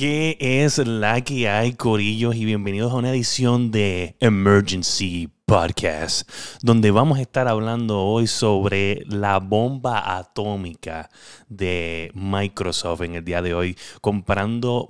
[0.00, 2.34] ¿Qué es la que hay, Corillos?
[2.34, 6.26] Y bienvenidos a una edición de Emergency Podcast,
[6.62, 11.10] donde vamos a estar hablando hoy sobre la bomba atómica
[11.50, 14.88] de Microsoft en el día de hoy, comparando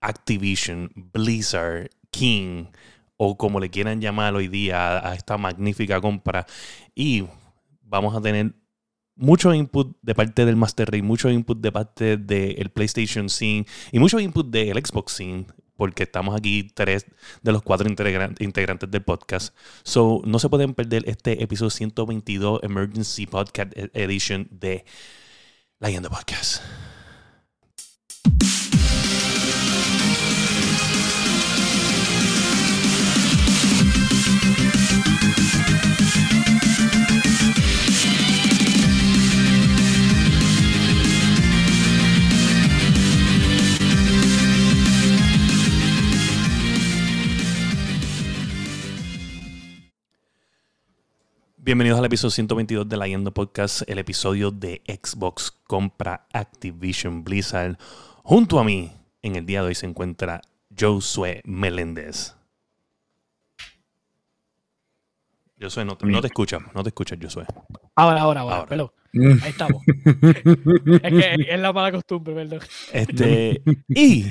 [0.00, 2.68] Activision, Blizzard, King,
[3.18, 6.46] o como le quieran llamar hoy día a esta magnífica compra.
[6.94, 7.26] Y
[7.82, 8.54] vamos a tener
[9.18, 13.98] mucho input de parte del Master Race, mucho input de parte del PlayStation Scene y
[13.98, 17.06] mucho input del Xbox Scene, porque estamos aquí tres
[17.42, 19.54] de los cuatro integrantes del podcast.
[19.82, 24.84] So, no se pueden perder este episodio 122 Emergency Podcast Edition de
[25.80, 26.62] Leyenda Podcast.
[51.68, 57.76] Bienvenidos al episodio 122 de La Yendo Podcast, el episodio de Xbox compra Activision Blizzard.
[58.22, 60.40] Junto a mí, en el día de hoy se encuentra
[60.74, 62.34] Josué Meléndez.
[65.60, 67.44] Josué, no, no te escuchas, no te escuchas, Josué.
[67.96, 68.92] Ahora, ahora, ahora, ahora.
[69.42, 69.82] Ahí estamos.
[70.06, 72.60] es que es la mala costumbre, perdón.
[72.94, 74.24] Este, y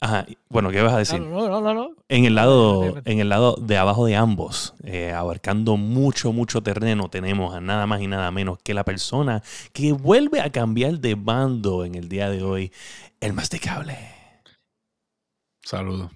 [0.00, 0.26] Ajá.
[0.48, 1.20] Bueno, ¿qué vas a decir?
[1.20, 1.90] No, no, no, no.
[2.08, 7.08] En el lado, en el lado de abajo de ambos, eh, abarcando mucho, mucho terreno,
[7.08, 9.42] tenemos a nada más y nada menos que la persona
[9.72, 12.72] que vuelve a cambiar de bando en el día de hoy,
[13.20, 13.96] el masticable.
[15.62, 16.10] Saludos.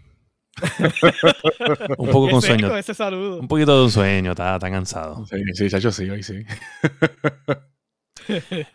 [1.97, 2.77] un poco con sueño.
[2.77, 3.41] Ese saludo.
[3.41, 5.25] Un poquito de un sueño, está tan cansado.
[5.27, 6.45] Sí, sí, chacho, sí, hoy sí.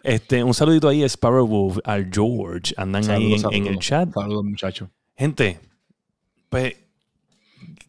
[0.04, 4.14] este, un saludito ahí a Sparrow Wolf, al George, andan ahí en, el chat.
[4.14, 4.90] Saludos, muchachos.
[5.16, 5.60] Gente,
[6.50, 6.76] pues,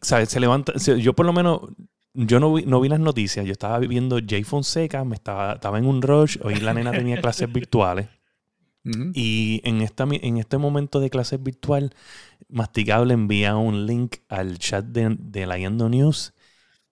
[0.01, 0.29] ¿sabes?
[0.29, 1.61] Se levanta, yo por lo menos,
[2.13, 5.77] yo no vi, no vi las noticias, yo estaba viendo Jay Fonseca, me estaba, estaba
[5.77, 8.07] en un rush, hoy la nena tenía clases virtuales.
[9.15, 11.95] Y en, esta, en este momento de clases virtual,
[12.49, 16.33] Masticable envía un link al chat de, de la Yendo News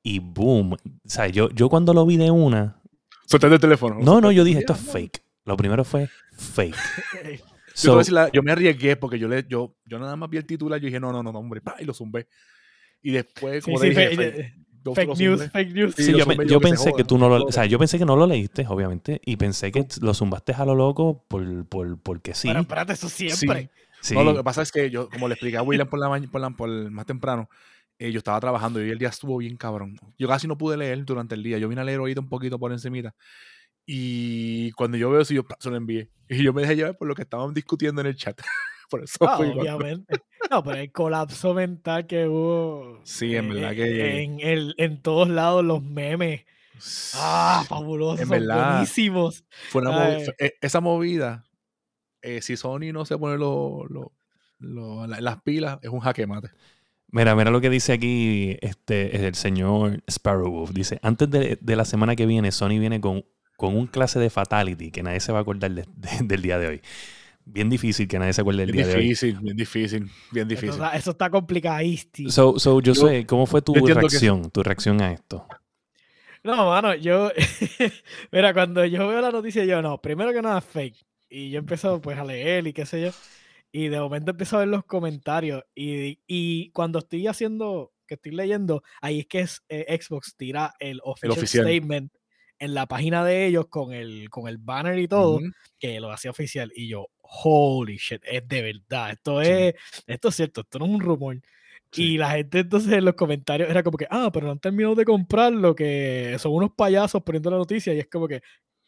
[0.01, 0.73] y boom.
[0.73, 2.81] O sea, yo, yo cuando lo vi de una.
[3.25, 3.97] Soltaste el teléfono.
[4.01, 5.23] No, no, yo dije, esto es fake.
[5.45, 6.75] Lo primero fue fake.
[8.33, 10.85] yo, me arriesgué porque yo, le, yo, yo nada más vi el titular y yo
[10.87, 12.27] dije, no, no, no, hombre, y lo zumbé.
[13.01, 14.53] Y después, como dije,
[14.93, 15.95] fake, news, fake news.
[15.95, 18.65] Sí, yo, pensé que tú no lo, o sea, yo pensé que no lo leíste,
[18.67, 22.47] obviamente, y pensé que lo zumbaste a lo loco por, por, porque sí.
[22.47, 23.69] Pero espérate, eso siempre.
[24.11, 26.41] No, lo que pasa es que yo, como le expliqué a William por la por,
[26.41, 27.49] la, por más temprano,
[27.99, 29.97] eh, yo estaba trabajando y el día estuvo bien cabrón.
[30.17, 31.57] Yo casi no pude leer durante el día.
[31.57, 33.15] Yo vine a leer ahorita un poquito por encimita.
[33.85, 36.09] Y cuando yo veo eso, yo se lo envié.
[36.29, 38.39] Y yo me dejé llevar por lo que estaban discutiendo en el chat.
[38.89, 40.21] por eso ah, obviamente.
[40.49, 43.01] no, pero el colapso mental que hubo.
[43.03, 44.23] Sí, en verdad que.
[44.23, 46.45] En, el, en todos lados los memes.
[47.13, 49.45] Ah, fabulosos, buenísimos.
[49.69, 51.45] Fue una e, esa movida,
[52.21, 53.87] eh, si Sony no se pone lo,
[54.59, 56.49] las pilas, es un jaque mate.
[57.13, 61.85] Mira, mira lo que dice aquí este, el señor Sparrow Dice, antes de, de, la
[61.85, 63.23] semana que viene, Sony viene con
[63.55, 66.81] con un clase de fatality que nadie se va a acordar del día de hoy.
[67.45, 69.03] Bien difícil que nadie se acuerde del día de hoy.
[69.03, 70.81] Difícil, bien difícil, bien difícil.
[70.93, 72.29] Eso, está complicadísimo.
[72.29, 75.45] So, so, yo, sé, ¿cómo fue tu reacción, tu reacción a esto?
[76.43, 77.31] No, mano, yo,
[78.31, 81.05] mira, cuando yo veo la noticia, yo no, primero que nada fake.
[81.29, 83.11] Y yo empiezo pues a leer y qué sé yo.
[83.75, 85.63] Y de momento empiezo a ver los comentarios.
[85.73, 90.75] Y, y cuando estoy haciendo, que estoy leyendo, ahí es que es, eh, Xbox tira
[90.79, 92.13] el official, statement
[92.59, 95.39] en la página de ellos con el, con el banner y todo,
[95.79, 96.71] que lo hacía oficial.
[96.75, 99.13] Y yo, holy shit, es de verdad.
[99.13, 99.73] Esto es,
[100.05, 101.41] esto es cierto, esto no es un rumor.
[101.95, 104.93] Y la gente entonces en los comentarios era como que, ah, pero no han terminado
[104.93, 107.91] de comprarlo, que son unos payasos poniendo la noticia.
[107.91, 108.41] Y es como que,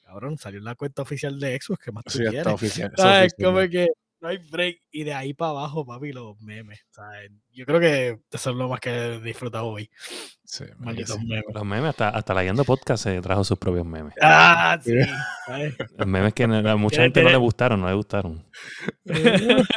[0.03, 2.94] cabrón, salió en la cuenta oficial de Xbox, que más tú sí, Está oficial,
[3.25, 3.88] es como que
[4.25, 4.81] no hay break.
[4.91, 6.79] Y de ahí para abajo, papi, los memes.
[7.51, 9.89] yo creo que eso es lo más que he disfrutado hoy.
[10.43, 11.09] Sí, memes.
[11.53, 14.13] Los memes, hasta, hasta la Yendo Podcast se trajo sus propios memes.
[14.22, 14.93] Ah, sí.
[15.97, 18.45] los memes que a mucha gente no le gustaron, no le gustaron.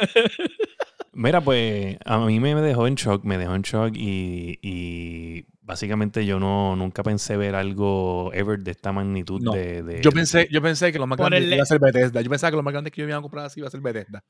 [1.13, 6.39] Mira, pues a mí me dejó en shock, me dejó en shock y básicamente yo
[6.39, 10.97] no nunca pensé ver algo ever de esta magnitud de, Yo pensé, yo pensé que
[10.97, 12.21] lo más grande iba a ser Bethesda.
[12.21, 13.79] Yo pensaba que lo más grande que yo iba a comprar así iba a ser
[13.79, 14.23] Bethesda.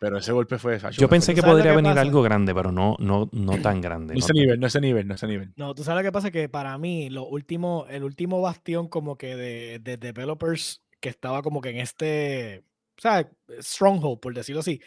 [0.00, 3.58] pero ese golpe fue Yo pensé que podría venir algo grande, pero no, no, no
[3.60, 4.14] tan grande.
[4.14, 5.52] No, ese nivel, no ese nivel, no ese nivel.
[5.54, 9.16] No, tú sabes lo que pasa que para mí lo último, el último bastión como
[9.16, 12.64] que de, de developers que estaba como que en este
[13.02, 13.28] sea,
[13.60, 14.80] stronghold, por decirlo así.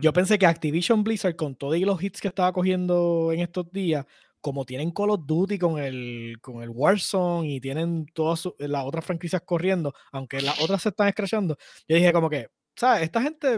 [0.00, 4.04] Yo pensé que Activision Blizzard, con todos los hits que estaba cogiendo en estos días,
[4.44, 9.02] como tienen Call of Duty con el, con el Warzone y tienen todas las otras
[9.02, 11.56] franquicias corriendo, aunque las otras se están escrachando,
[11.88, 13.04] yo dije como que, ¿sabes?
[13.04, 13.56] Esta gente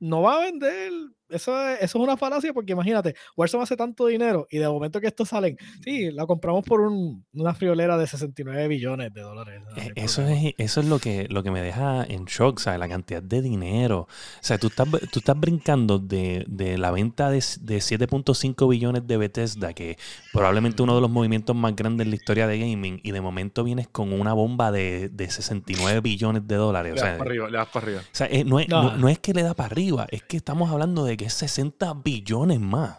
[0.00, 0.92] no va a vender
[1.28, 5.00] eso es, eso es una falacia porque imagínate, Warzone hace tanto dinero y de momento
[5.00, 9.62] que estos salen, sí, la compramos por una friolera de 69 billones de dólares.
[9.76, 12.78] E, eso, es, eso es lo que, lo que me deja en shock, ¿sabes?
[12.78, 14.00] La cantidad de dinero.
[14.00, 14.08] O
[14.40, 16.44] sea, tú estás, tú estás brincando de,
[16.78, 19.98] la venta de, de 7.5 billones de Bethesda, que
[20.32, 23.64] probablemente uno de los movimientos más grandes en la historia de gaming, y de momento
[23.64, 26.94] vienes con una bomba de, 69 billones de dólares.
[26.94, 28.00] Le das para arriba, le das para arriba.
[28.00, 30.70] O sea, eh, no, es, no es que le da para arriba, es que estamos
[30.70, 32.98] hablando de que es 60 billones más.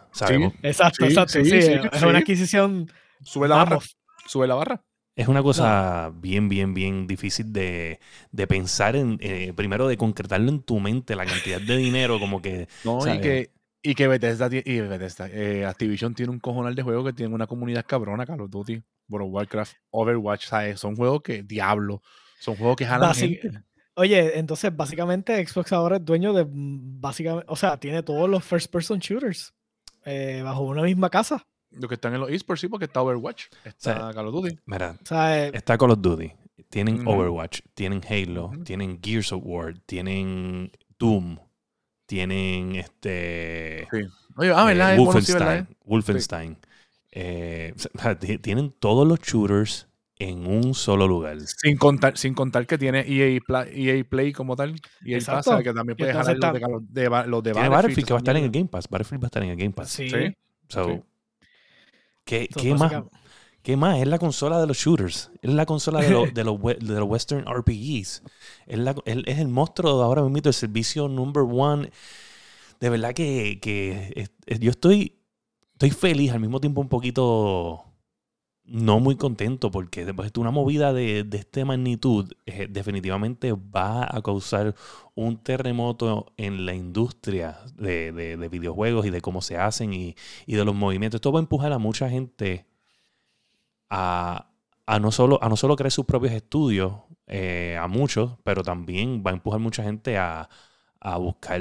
[0.62, 1.44] exacto, exacto.
[1.44, 2.90] Sí, es una adquisición.
[3.22, 3.78] Sube la barra.
[4.26, 4.84] Sube la barra.
[5.16, 7.98] Es una cosa bien, bien, bien difícil de,
[8.48, 12.68] pensar en, eh, primero de concretarlo en tu mente, la cantidad de dinero, como que.
[12.84, 13.50] No, y que,
[13.82, 17.48] y que Bethesda, y Bethesda eh, Activision tiene un cojonal de juegos que tiene una
[17.48, 20.78] comunidad cabrona, Call of Duty, World of Warcraft, Overwatch, ¿sabes?
[20.78, 22.00] Son juegos que, diablo,
[22.38, 23.50] son juegos que jalan gente.
[23.98, 28.44] Oye, entonces básicamente Xbox ahora es dueño de mm, básicamente, o sea, tiene todos los
[28.44, 29.52] first person shooters
[30.04, 31.44] eh, bajo una misma casa.
[31.72, 34.56] Lo que están en los esports, sí, porque está Overwatch, está Call of Duty.
[34.66, 36.32] Mira, eh, está Call of Duty,
[36.70, 41.40] tienen Overwatch, tienen Halo, tienen Gears of War, tienen Doom,
[42.06, 43.88] tienen este.
[43.90, 43.98] Sí.
[44.36, 44.94] Oye, ah, ¿verdad?
[44.94, 45.68] Eh, Wolfenstein.
[45.84, 46.56] Wolfenstein.
[48.40, 49.87] tienen todos los shooters
[50.18, 51.38] en un solo lugar.
[51.40, 54.74] Sin contar, sin contar que tiene EA Play, EA Play como tal.
[55.04, 57.70] Y el Pass, que también puede jalar los de, los de, los de Battlefield.
[57.70, 58.88] Battlefield que va a estar en el Game Pass.
[58.88, 59.90] Battlefield va a estar en el Game Pass.
[59.90, 60.10] Sí.
[60.68, 61.04] So,
[62.24, 62.92] ¿qué, ¿qué más?
[63.62, 63.98] ¿Qué más?
[63.98, 65.30] Es la consola de los shooters.
[65.42, 68.22] Es la consola de, los, de, los, de los Western RPGs.
[68.66, 71.90] Es, la, es, el monstruo ahora mismo, el servicio number one.
[72.80, 74.28] De verdad que, que
[74.60, 75.18] yo estoy,
[75.72, 77.87] estoy feliz, al mismo tiempo un poquito
[78.68, 84.04] no muy contento porque después de una movida de, de esta magnitud eh, definitivamente va
[84.04, 84.74] a causar
[85.14, 90.16] un terremoto en la industria de, de, videojuegos y de cómo se hacen y,
[90.46, 91.18] y, de los movimientos.
[91.18, 92.66] Esto va a empujar a mucha gente
[93.90, 94.50] a,
[94.86, 96.92] a, no, solo, a no solo crear sus propios estudios,
[97.26, 100.48] eh, a muchos, pero también va a empujar mucha gente a,
[101.00, 101.60] a buscar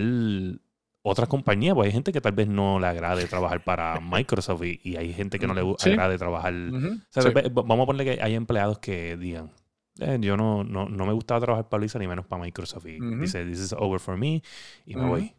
[1.01, 4.95] otras compañías, pues hay gente que tal vez no le agrade trabajar para Microsoft y,
[4.97, 6.53] hay gente que no le agrade trabajar.
[6.53, 9.51] Vamos a ponerle que hay empleados que digan,
[9.99, 12.85] eh, yo no, no, me gustaba trabajar para Lisa ni menos para Microsoft.
[12.87, 14.41] Y dice, this is over for me
[14.85, 15.33] y me voy.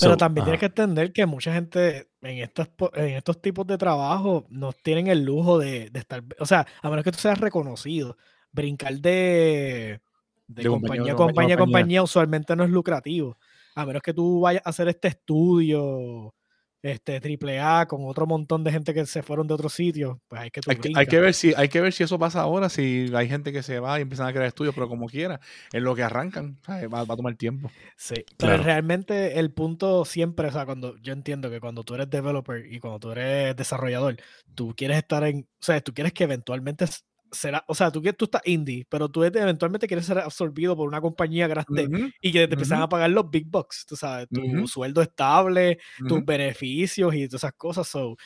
[0.00, 4.46] Pero también tienes que entender que mucha gente en estos, en estos tipos de trabajo
[4.48, 8.16] no tienen el lujo de, estar, o sea, a menos que tú seas reconocido,
[8.50, 10.00] brincar de,
[10.48, 13.38] de, compañía, compañía, compañía usualmente no es lucrativo
[13.78, 16.34] a menos que tú vayas a hacer este estudio
[16.82, 20.42] este triple A con otro montón de gente que se fueron de otros sitios, pues
[20.42, 20.60] hay que
[20.94, 23.62] hay, que ver si hay que ver si eso pasa ahora, si hay gente que
[23.62, 25.40] se va y empiezan a crear estudios, pero como quiera,
[25.72, 27.70] en lo que arrancan, va, a tomar tiempo.
[27.96, 32.10] Sí, pero realmente el punto siempre, o sea, cuando yo entiendo que cuando tú eres
[32.10, 34.16] developer y cuando tú eres desarrollador,
[34.54, 36.86] tú quieres estar en, o sea, tú quieres que eventualmente
[37.32, 41.00] será, o sea, tú, tú estás indie, pero tú eventualmente quieres ser absorbido por una
[41.00, 45.02] compañía grande y que te empiezan a pagar los big bucks, tú sabes, tu sueldo
[45.02, 47.88] estable, tus beneficios y todas esas cosas.
[47.88, 48.16] So,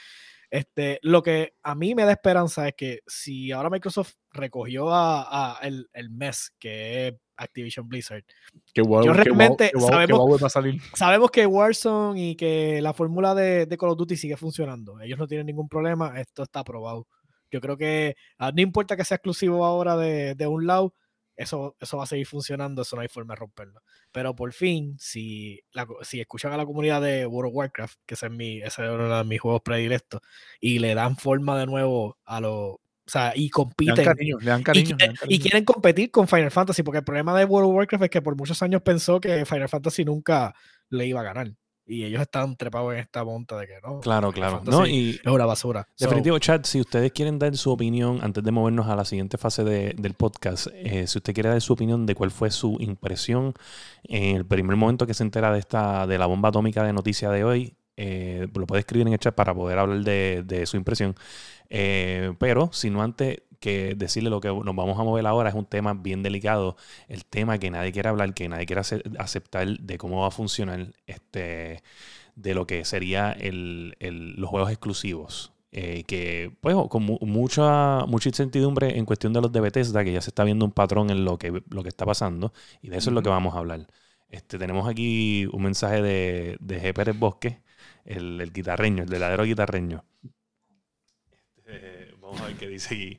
[0.52, 5.58] este, lo que a mí me da esperanza es que si ahora Microsoft recogió a,
[5.62, 8.22] el, el, MES, que es Activision Blizzard,
[8.74, 10.42] yo realmente sabemos,
[10.94, 15.00] sabemos que Warzone y que la fórmula de, de Call of Duty sigue funcionando.
[15.00, 17.06] Ellos no tienen ningún problema, esto está aprobado.
[17.52, 20.94] Yo creo que ah, no importa que sea exclusivo ahora de, un lado,
[21.36, 23.82] eso, eso va a seguir funcionando, eso no hay forma de romperlo.
[24.10, 25.60] Pero por fin, si,
[26.00, 28.90] si escuchan a la comunidad de World of Warcraft, que ese es, mi, ese es
[28.90, 30.22] uno de mis juegos predilectos,
[30.60, 32.76] y le dan forma de nuevo a los...
[33.04, 33.96] O sea, y compiten.
[33.96, 34.96] Le dan cariño, le dan cariño,
[35.28, 38.22] y, quieren competir con Final Fantasy, porque el problema de World of Warcraft es que
[38.22, 40.54] por muchos años pensó que Final Fantasy nunca
[40.88, 41.52] le iba a ganar
[41.86, 44.00] y ellos están trepados en esta monta de que no.
[44.00, 44.62] Claro, claro.
[44.64, 45.88] No, y es una basura.
[45.98, 49.64] Definitivo, chat, si ustedes quieren dar su opinión antes de movernos a la siguiente fase
[49.64, 53.54] del podcast, eh, si usted quiere dar su opinión de cuál fue su impresión
[54.04, 57.30] en el primer momento que se entera de esta de la bomba atómica de noticia
[57.30, 61.14] de hoy, eh, lo puede escribir en el chat para poder hablar de, su impresión.
[61.68, 65.56] Eh, pero, si no antes que decirle lo que nos vamos a mover ahora es
[65.56, 66.76] un tema bien delicado,
[67.08, 68.82] el tema que nadie quiere hablar, que nadie quiere
[69.18, 71.82] aceptar de cómo va a funcionar este,
[72.36, 73.96] de lo que sería el,
[74.38, 75.52] los juegos exclusivos.
[75.72, 80.20] eh, que, pues, con mucha, mucha incertidumbre en cuestión de los de Bethesda, que ya
[80.20, 82.52] se está viendo un patrón en lo que, lo que está pasando,
[82.82, 83.86] y de eso es lo que vamos a hablar.
[84.28, 86.94] Este, tenemos aquí un mensaje de, de G.
[86.94, 87.60] Pérez Bosque,
[88.04, 90.04] el, el guitarreño, el verdadero guitarreño.
[91.56, 93.18] Este, vamos a ver qué dice aquí.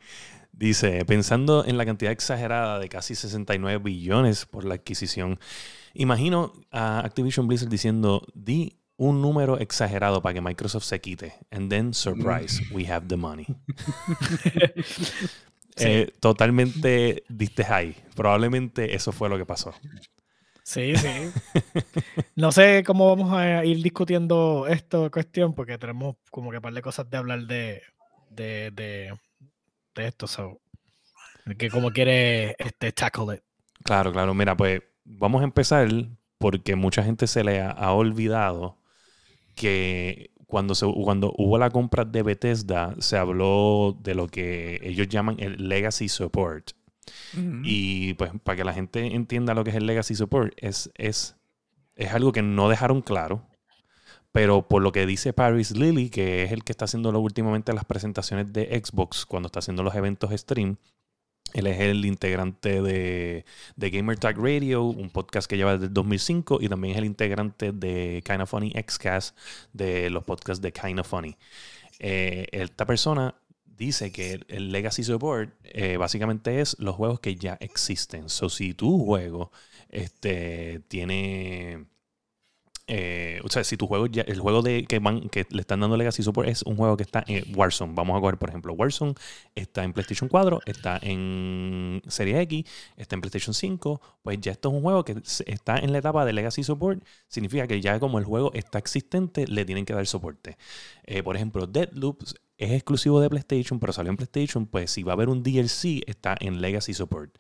[0.53, 5.39] Dice, pensando en la cantidad exagerada de casi 69 billones por la adquisición,
[5.93, 11.33] imagino a Activision Blizzard diciendo, di un número exagerado para que Microsoft se quite.
[11.51, 13.48] And then, surprise, we have the money.
[15.77, 17.95] Eh, totalmente diste ahí.
[18.15, 19.74] Probablemente eso fue lo que pasó.
[20.63, 21.31] Sí, sí.
[22.36, 26.74] No sé cómo vamos a ir discutiendo esta cuestión porque tenemos como que un par
[26.74, 27.81] de cosas de hablar de,
[28.29, 29.19] de, de,
[29.95, 30.27] de esto.
[30.27, 30.62] So,
[31.57, 33.43] que como quiere este, tackle it.
[33.83, 34.33] Claro, claro.
[34.33, 35.89] Mira, pues vamos a empezar
[36.38, 38.77] porque mucha gente se le ha olvidado
[39.55, 45.07] que cuando, se, cuando hubo la compra de Bethesda, se habló de lo que ellos
[45.07, 46.71] llaman el legacy support.
[47.63, 51.35] Y pues para que la gente entienda lo que es el legacy support, es, es,
[51.95, 53.47] es algo que no dejaron claro.
[54.33, 57.85] Pero por lo que dice Paris Lily, que es el que está haciendo últimamente las
[57.85, 60.77] presentaciones de Xbox cuando está haciendo los eventos stream,
[61.53, 65.93] él es el integrante de, de Gamer Tag Radio, un podcast que lleva desde el
[65.93, 69.37] 2005, y también es el integrante de Kinda Funny Xcast,
[69.71, 71.37] de los podcasts de Kinda Funny.
[71.99, 73.35] Eh, esta persona
[73.65, 78.29] dice que el, Legacy Support eh, básicamente es los juegos que ya existen.
[78.29, 79.51] So, si tu juego
[79.89, 81.85] este, tiene
[82.87, 84.99] eh, o sea, si tu juego ya, el juego de que
[85.49, 87.93] le están dando Legacy Support es un juego que está en Warzone.
[87.95, 89.13] Vamos a coger, por ejemplo, Warzone
[89.55, 92.65] está en PlayStation 4, está en Serie X,
[92.97, 94.01] está en PlayStation 5.
[94.21, 97.03] Pues ya esto es un juego que está en la etapa de Legacy Support.
[97.29, 100.57] Significa que ya como el juego está existente, le tienen que dar soporte.
[101.05, 102.21] Eh, por ejemplo, Deadloop
[102.57, 104.65] es exclusivo de PlayStation, pero salió en PlayStation.
[104.65, 107.37] Pues si va a haber un DLC, está en Legacy Support.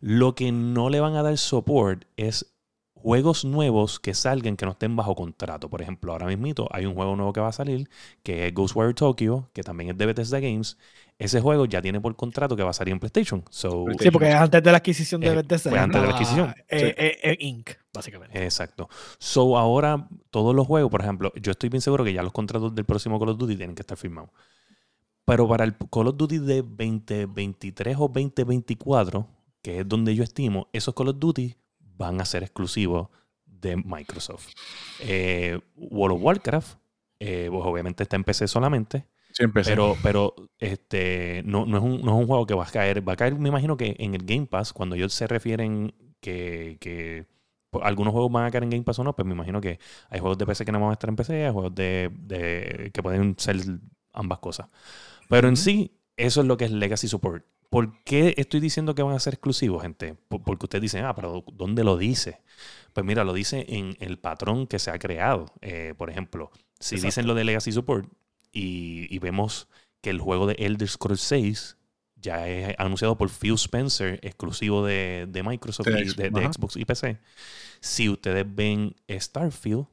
[0.00, 2.54] Lo que no le van a dar support es
[3.02, 5.68] juegos nuevos que salgan que no estén bajo contrato.
[5.68, 7.88] Por ejemplo, ahora mismo hay un juego nuevo que va a salir,
[8.22, 10.76] que es Ghostwire Tokyo, que también es de Bethesda Games.
[11.18, 13.44] Ese juego ya tiene por contrato que va a salir en PlayStation.
[13.50, 15.70] sí, porque es antes de la adquisición de Bethesda.
[15.70, 16.54] Fue antes de la adquisición.
[16.68, 18.42] Eh, eh, eh, Inc., básicamente.
[18.42, 18.88] Exacto.
[19.18, 22.74] So, ahora todos los juegos, por ejemplo, yo estoy bien seguro que ya los contratos
[22.74, 24.30] del próximo Call of Duty tienen que estar firmados.
[25.24, 29.26] Pero para el Call of Duty de 2023 o 2024,
[29.60, 31.56] que es donde yo estimo, esos Call of Duty
[31.98, 33.08] van a ser exclusivos
[33.44, 34.48] de Microsoft.
[35.00, 36.78] Eh, World of Warcraft,
[37.20, 39.06] eh, pues obviamente está en PC solamente.
[39.32, 39.70] Sí, en PC.
[39.70, 43.06] Pero, pero este, no, no, es un, no, es un, juego que va a caer.
[43.06, 46.78] Va a caer, me imagino que en el Game Pass, cuando ellos se refieren que,
[46.80, 47.26] que
[47.70, 49.78] pues, algunos juegos van a caer en Game Pass o no, pues me imagino que
[50.08, 52.90] hay juegos de PC que no van a estar en PC, hay juegos de, de
[52.94, 53.56] que pueden ser
[54.12, 54.68] ambas cosas.
[55.28, 57.44] Pero en sí, eso es lo que es Legacy Support.
[57.70, 60.16] ¿Por qué estoy diciendo que van a ser exclusivos, gente?
[60.28, 62.40] Porque ustedes dicen, ah, pero ¿dónde lo dice?
[62.94, 65.52] Pues mira, lo dice en el patrón que se ha creado.
[65.60, 68.10] Eh, por ejemplo, si dicen lo de Legacy Support
[68.52, 69.68] y, vemos
[70.00, 71.76] que el juego de Elder Scrolls 6
[72.16, 77.18] ya es anunciado por Phil Spencer, exclusivo de, Microsoft, y de, de Xbox y PC.
[77.80, 79.86] Si ustedes ven Starfield,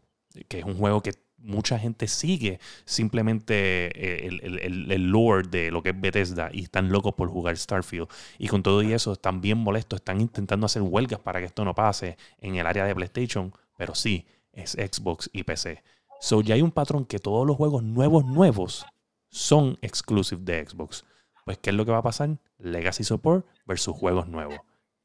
[0.48, 5.83] que es un juego que mucha gente sigue simplemente eh, el, el, lore de lo
[5.83, 8.07] que es Bethesda y están locos por jugar Starfield.
[8.37, 11.63] Y con todo y eso están bien molestos, están intentando hacer huelgas para que esto
[11.65, 15.83] no pase en el área de PlayStation, pero sí, es Xbox y PC.
[16.21, 18.85] So ya hay un patrón que todos los juegos nuevos, nuevos
[19.29, 21.05] son exclusive de Xbox.
[21.45, 22.37] Pues, ¿qué es lo que va a pasar?
[22.57, 24.59] Legacy Support versus juegos nuevos.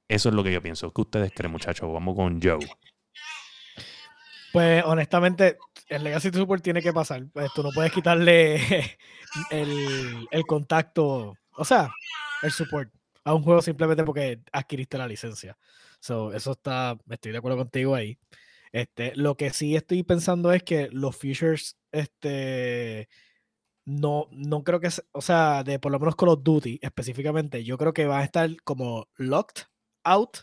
[0.09, 0.93] Eso es lo que yo pienso.
[0.93, 1.93] ¿Qué ustedes creen, muchachos?
[1.93, 2.59] Vamos con Joe.
[4.53, 5.59] Pues honestamente,
[5.91, 7.27] el Legacy Support tiene que pasar.
[7.33, 8.57] Pues, tú no puedes quitarle
[9.51, 11.91] el, el, contacto, o sea,
[12.43, 12.91] el support
[13.25, 15.59] a un juego simplemente porque adquiriste la licencia.
[16.01, 18.19] So, eso está, estoy de acuerdo contigo ahí.
[18.73, 23.09] Este, lo que sí estoy pensando es que los features, este,
[23.85, 27.77] no, no creo que, o sea, de por lo menos Call of Duty específicamente, yo
[27.79, 29.65] creo que va a estar como locked
[30.05, 30.39] out,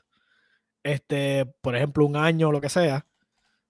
[0.83, 3.06] este, por ejemplo, un año o lo que sea,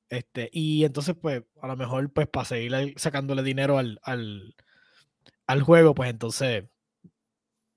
[0.09, 4.55] este, y entonces, pues, a lo mejor, pues, para seguir sacándole dinero al, al,
[5.47, 6.65] al juego, pues entonces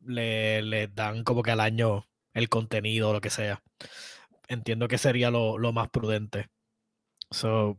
[0.04, 3.62] le, le, dan como que al año el contenido o lo que sea.
[4.48, 6.48] Entiendo que sería lo, lo más prudente.
[7.30, 7.78] So,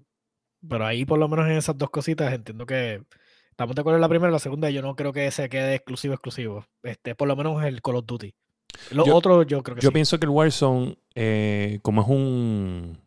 [0.68, 3.04] pero ahí, por lo menos en esas dos cositas, entiendo que
[3.50, 4.70] estamos de acuerdo en la primera y la segunda.
[4.70, 6.66] Yo no creo que se quede exclusivo, exclusivo.
[6.84, 8.34] Este, por lo menos el Call of Duty.
[8.92, 12.98] Lo otro, yo creo que Yo pienso que el Warzone, eh, como es un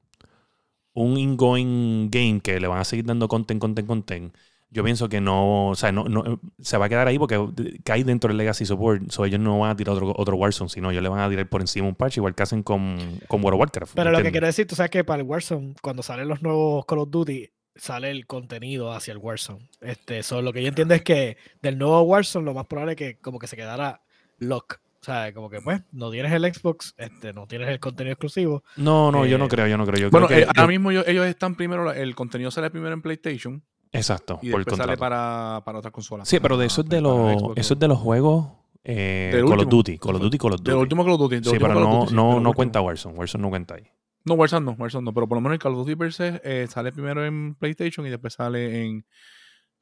[0.95, 4.35] un ingoing game que le van a seguir dando content, content, content,
[4.75, 7.39] yo pienso que no, o sea, no, no, se va a quedar ahí porque
[7.85, 9.09] cae dentro del Legacy Support.
[9.13, 11.49] So ellos no van a tirar otro, otro Warzone, sino ellos le van a tirar
[11.49, 13.95] por encima un patch, igual que hacen con, con World of Warcraft.
[13.95, 16.85] Pero lo que quiero decir, tú sabes que para el Warzone, cuando salen los nuevos
[16.87, 19.69] Call of Duty, sale el contenido hacia el Warzone.
[19.81, 22.99] Este, so, lo que yo entiendo es que del nuevo Warzone, lo más probable es
[22.99, 24.03] que como que se quedara
[24.39, 24.81] lock.
[25.05, 28.65] O sea, como que pues, no tienes el Xbox, este, no tienes el contenido exclusivo.
[28.77, 30.01] No, no, yo no Eh, creo, yo no creo.
[30.01, 32.71] Yo Bueno, creo que eh, ahora yo- mismo ellos, ellos están primero, el contenido sale
[32.71, 36.27] primero en PlayStation Exacto, y por el después sale para, para otras consolas.
[36.27, 38.49] Sí, pero de para- eso es de los, eso es de los juegos
[38.83, 39.69] eh, Call of.
[39.69, 40.71] Duty, Call of Duty, Call of Duty.
[40.71, 41.37] Del último Call of Duty.
[41.45, 43.15] sí, pero no, Duty, no, no cuenta Warzone.
[43.19, 43.83] Warzone no cuenta ahí.
[44.25, 45.13] No, Warzone no, Warzone no.
[45.13, 48.07] Pero por lo menos el Call of Duty per se eh, sale primero en PlayStation
[48.07, 49.05] y después sale en.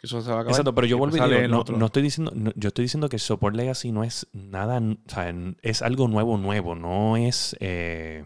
[0.02, 0.50] Que eso se va a acabar.
[0.52, 3.54] Exacto, pero yo vuelvo y no, no estoy diciendo, no, yo estoy diciendo que Support
[3.56, 8.24] Legacy no es nada, o sea, n- es algo nuevo, nuevo, no es eh,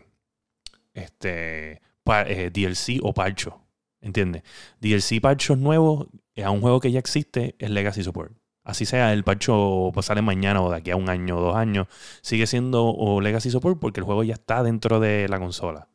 [0.95, 3.61] este pa- eh, DLC o parcho,
[4.01, 4.43] ¿entiendes?
[4.81, 6.07] DLC parchos nuevos
[6.43, 8.33] a un juego que ya existe es Legacy Support.
[8.65, 11.87] Así sea, el parcho sale mañana o de aquí a un año o dos años,
[12.21, 15.89] sigue siendo o Legacy Support porque el juego ya está dentro de la consola.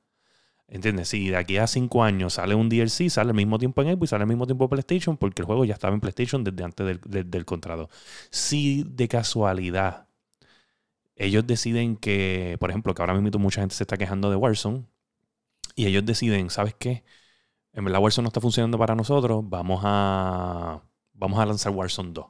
[0.71, 1.09] ¿Entiendes?
[1.09, 4.05] Si de aquí a cinco años sale un DLC, sale al mismo tiempo en Xbox
[4.05, 6.63] y sale al mismo tiempo en PlayStation, porque el juego ya estaba en PlayStation desde
[6.63, 7.89] antes del, del- del contrato.
[8.31, 10.07] Si de casualidad
[11.15, 14.85] ellos deciden que, por ejemplo, que ahora mismo mucha gente se está quejando de Warzone,
[15.75, 17.03] y ellos deciden, ¿sabes qué?
[17.73, 22.27] En verdad Warzone no está funcionando para nosotros, vamos a, vamos a lanzar Warzone 2.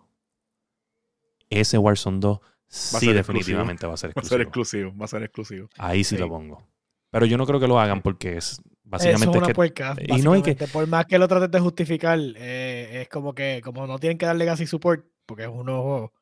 [1.49, 4.41] Ese Warzone 2 sí definitivamente va a ser Va a ser exclusivo.
[4.41, 4.97] exclusivo.
[4.97, 5.69] Va a ser exclusivo.
[5.77, 6.17] Ahí sí, Sí.
[6.17, 6.70] lo pongo.
[7.11, 9.95] Pero yo no creo que lo hagan porque es básicamente es es una que puerca.
[10.01, 10.55] y no hay que-.
[10.55, 14.25] Por más que lo trates de justificar, eh, es como que, como no tienen que
[14.25, 16.13] darle Legacy Support, porque es un juego,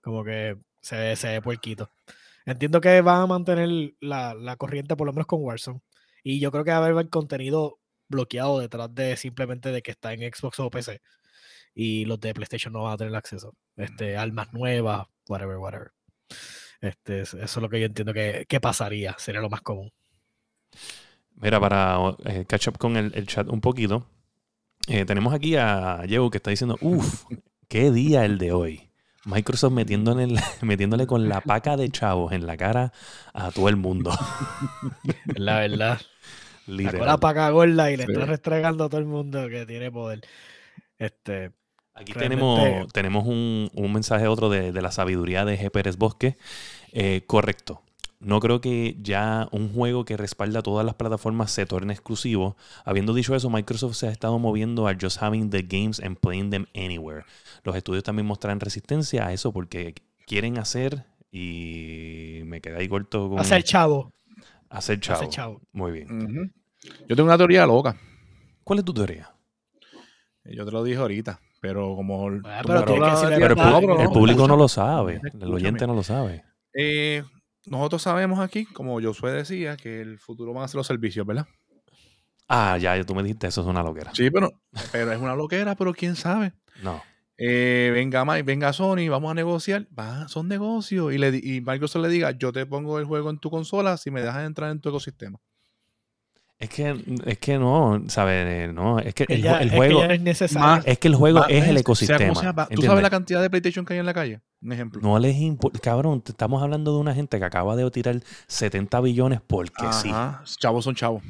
[0.00, 1.90] como que se se ve puerquito.
[2.44, 5.80] Entiendo que van a mantener la, la corriente, por lo menos con Warzone.
[6.24, 10.12] Y yo creo que va a haber contenido bloqueado detrás de simplemente de que está
[10.12, 11.00] en Xbox o PC.
[11.74, 13.54] Y los de PlayStation no van a tener acceso.
[13.76, 15.92] Este, armas nuevas, whatever, whatever.
[16.80, 19.14] Este, es- eso es lo que yo entiendo que, que pasaría.
[19.18, 19.90] Sería lo más común.
[21.36, 24.06] Mira, para eh, catch up con el, el chat un poquito,
[24.86, 27.24] eh, tenemos aquí a Diego que está diciendo, uff,
[27.68, 28.88] qué día el de hoy.
[29.24, 32.92] Microsoft metiéndole, el- metiéndole con la paca de chavos en la cara
[33.32, 34.10] a todo el mundo.
[35.36, 35.98] La verdad.
[35.98, 37.06] Sacó Literal.
[37.06, 38.12] la paca gorda y le Sí.
[38.12, 40.20] está restregando a todo el mundo que tiene poder.
[40.98, 41.50] Este,
[41.94, 45.70] Aquí Realmente- tenemos, tenemos un, un mensaje otro de, de la sabiduría de G.
[45.70, 46.36] Pérez Bosque.
[46.92, 47.82] Eh, correcto.
[48.22, 52.56] No creo que ya un juego que respalda todas las plataformas se torne exclusivo.
[52.84, 56.50] Habiendo dicho eso, Microsoft se ha estado moviendo a just having the games and playing
[56.50, 57.24] them anywhere.
[57.64, 59.94] Los estudios también mostrarán resistencia a eso porque
[60.26, 63.38] quieren hacer, y me quedé ahí corto con...
[63.40, 64.12] hacer chavo.
[64.68, 65.16] hacer chavo.
[65.16, 65.60] Hacer chavo.
[65.72, 66.52] Muy bien.
[67.08, 67.96] Yo tengo una teoría loca.
[68.62, 69.30] ¿Cuál es tu teoría?
[70.44, 72.28] Yo te lo dije ahorita, pero como.
[72.44, 75.20] Ah, pero Pero el, no, el público no lo sabe.
[75.40, 76.44] El oyente no lo sabe.
[76.74, 77.22] Eh,
[77.66, 81.46] nosotros sabemos aquí, como Josué decía, que el futuro van a ser los servicios, ¿verdad?
[82.48, 84.12] Ah, ya, ya tú me dijiste, eso es una loquera.
[84.14, 84.52] Sí, pero,
[84.90, 86.52] pero es una loquera, pero quién sabe.
[86.82, 87.02] No.
[87.38, 89.88] Eh, venga Mike, venga Sony, vamos a negociar.
[89.98, 91.12] Va, son negocios.
[91.12, 94.10] Y, le, y Microsoft le diga, yo te pongo el juego en tu consola si
[94.10, 95.38] me dejas entrar en tu ecosistema.
[96.62, 96.94] Es que,
[97.26, 98.72] es que no, ¿sabes?
[98.72, 100.66] No, es que Que el, ya- ju- el es que juego, ya no es necesario.
[100.68, 102.34] más- es que el juego es el ecosistema.
[102.36, 102.86] sea, ¿Tú ¿entiendes?
[102.86, 104.40] sabes la cantidad de PlayStation que hay en la calle?
[104.62, 105.00] Un ejemplo.
[105.02, 109.00] No les importa, cabrón, te estamos hablando de una gente que acaba de tirar 70
[109.00, 110.10] billones porque sí.
[110.10, 111.22] Ajá, Chavos son chavos.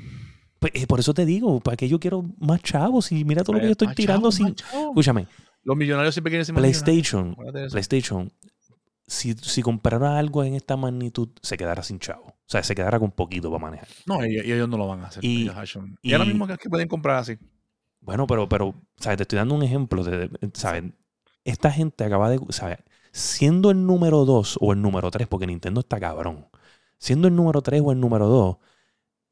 [0.58, 3.10] Pues, eh, por eso te digo, ¿para qué yo quiero más chavos?
[3.10, 4.48] Y mira todo lo que yo estoy tirando chavos, sin...
[4.88, 5.26] Escúchame,
[5.64, 6.60] Los millonarios siempre quieren ser más.
[6.60, 7.34] PlayStation.
[7.70, 8.30] PlayStation,
[9.06, 12.26] si, si comprara algo en esta magnitud, se quedara sin chavo.
[12.28, 13.88] O sea, se quedara con poquito para manejar.
[14.06, 15.24] No, y, y ellos no lo van a hacer.
[15.24, 17.36] Y- ahora mismo que, que pueden comprar así.
[18.00, 19.16] Bueno, pero, pero, ¿sabes?
[19.18, 20.02] Te estoy dando un ejemplo.
[20.04, 20.84] De- ¿sabes?
[21.44, 22.78] Esta gente acaba de, ¿sabes?
[23.12, 26.48] Siendo el número 2 o el número 3, porque Nintendo está cabrón.
[26.98, 28.56] Siendo el número 3 o el número 2,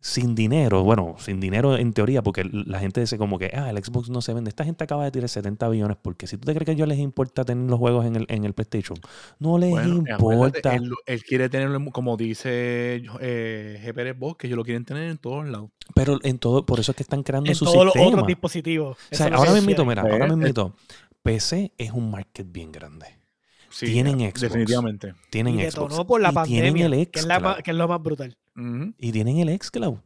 [0.02, 3.76] sin dinero, bueno, sin dinero en teoría, porque la gente dice como que, ah, el
[3.84, 4.48] Xbox no se vende.
[4.48, 6.88] Esta gente acaba de tirar 70 billones, porque si tú te crees que a ellos
[6.88, 8.98] les importa tener los juegos en el, en el PlayStation,
[9.38, 10.74] no les Bueno, importa.
[10.74, 13.94] él, él quiere tenerlo, en- como dice eh, G.
[13.94, 15.70] Pérez Bosch, que ellos lo quieren tener en todos lados.
[15.94, 18.96] Pero en todo, por eso es que están creando en su todos los otros dispositivos.
[19.12, 20.36] O sea, ahora que mismo, mira, Eh, ahora eh.
[20.36, 20.74] mismo,
[21.22, 23.06] PC es un market bien grande.
[23.68, 24.40] Sí, Tienen eh, Xbox.
[24.40, 25.14] Definitivamente.
[25.30, 26.04] Tienen Y Xbox.
[26.04, 27.62] por la y tienen el que es, la ma- xCloud.
[27.64, 28.36] que es lo más brutal.
[28.56, 29.98] Y tienen el xCloud.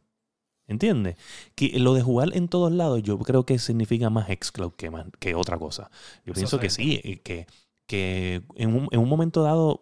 [0.67, 1.15] ¿Entiendes?
[1.53, 5.05] Que lo de jugar en todos lados, yo creo que significa más xCloud que, más,
[5.19, 5.91] que otra cosa.
[6.25, 7.45] Yo Eso pienso que sí, eh, que,
[7.85, 9.81] que en, un, en un momento dado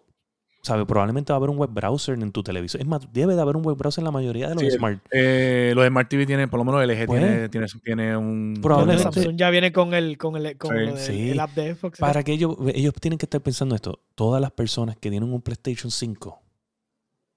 [0.66, 0.86] ¿sabes?
[0.86, 2.80] Probablemente va a haber un web browser en tu televisor.
[2.80, 4.98] Es más, debe de haber un web browser en la mayoría de los Sí, smart.
[5.12, 8.60] Eh, los Smart TV tienen, por lo menos LG Pues, tiene, tiene, tiene un.
[8.62, 10.76] probablemente- Samsung ya viene con el, con el, con Sí.
[10.86, 11.30] lo del- Sí.
[11.32, 12.00] el app de Xbox.
[12.00, 14.00] Para que ellos, ellos tienen que estar pensando esto.
[14.16, 16.42] Todas las personas que tienen un PlayStation 5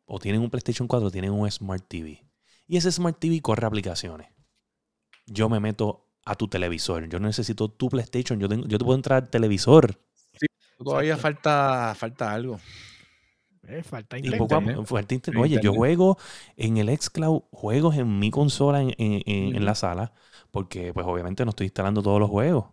[0.07, 2.25] o tienen un PlayStation 4 tienen un Smart TV.
[2.67, 4.29] Y ese Smart TV corre aplicaciones.
[5.27, 7.09] Yo me meto a tu televisor.
[7.09, 8.39] Yo no necesito tu PlayStation.
[8.41, 10.01] Yo, tengo, yo te puedo entrar al televisor.
[10.79, 12.61] Todavía falta, falta algo.
[13.69, 14.39] Eh, falta Y internet.
[14.39, 14.77] poco a internet.
[14.77, 15.45] poco- fuerte internet.
[15.45, 16.19] Sí, Oye, yo juego
[16.57, 20.13] en el xCloud, juegos en mi consola en, en- en- en la sala,
[20.53, 22.67] porque pues obviamente no estoy instalando todos los juegos.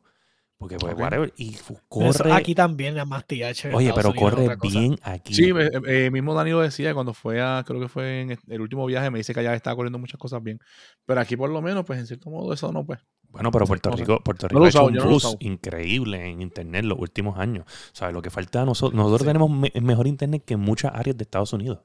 [0.58, 1.00] Porque pues Ok.
[1.00, 1.34] whatever.
[1.36, 2.32] Y eso corre.
[2.32, 3.74] aquí también, nada más TH.
[3.74, 5.34] oye, pero corre bien aquí.
[5.34, 8.86] Sí, eh, eh, mismo Danilo decía cuando fue a, creo que fue en el último
[8.86, 10.60] viaje, me dice que allá estaba corriendo muchas cosas bien.
[11.06, 13.00] Pero aquí por lo menos, pues en cierto modo, eso no, pues.
[13.30, 13.96] Bueno, pero Puerto no.
[13.98, 15.38] Rico, Puerto No Rico lo ha he hecho usado, un no lo usado.
[15.40, 17.66] increíble en internet los últimos años.
[17.92, 18.14] ¿Sabes?
[18.14, 19.28] Lo que falta a nosotros, nosotros Sí.
[19.28, 21.80] tenemos me- mejor internet que en muchas áreas de Estados Unidos.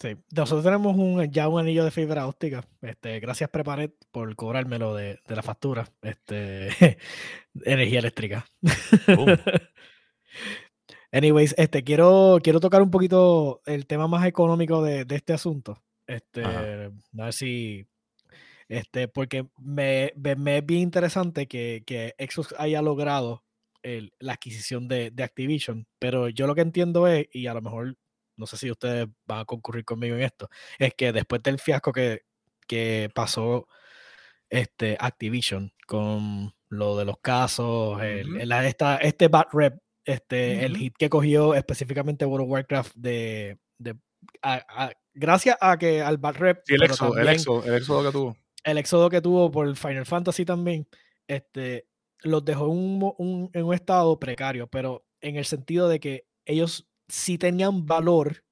[0.00, 0.16] Sí.
[0.34, 2.64] Nosotros tenemos un, ya un anillo de fibra óptica.
[2.80, 5.86] Este, gracias Prepared por cobrármelo de, de la factura.
[6.00, 6.70] Este,
[7.64, 8.46] energía eléctrica.
[11.12, 15.82] Anyways, este, quiero, quiero tocar un poquito el tema más económico de, de este asunto.
[16.06, 16.58] Este, Ajá.
[16.60, 16.62] a
[17.24, 17.86] ver si.
[18.68, 23.44] Este, porque me, me- me es bien interesante que, que Xbox haya logrado
[23.82, 27.62] el- la adquisición de, de Activision, pero yo lo que entiendo es, y a lo
[27.62, 27.96] mejor
[28.40, 30.48] no sé si ustedes van a concurrir conmigo en esto,
[30.78, 32.22] es que después del fiasco que,
[32.66, 33.68] que pasó
[34.48, 40.76] este, Activision con lo de los casos, el- el- esta, este bad rep, este, el
[40.76, 43.96] hit que cogió específicamente World of Warcraft de, de-
[44.42, 47.74] a- a- gracias a que al bad rep, Sí, el éxodo, el también éxodo, el
[47.74, 48.36] éxodo que tuvo.
[48.64, 50.86] el éxodo que tuvo por Final Fantasy también,
[51.28, 51.86] este,
[52.22, 56.88] los dejó un, un- en un estado precario, pero en el sentido de que ellos
[57.10, 58.44] sí tenían valor,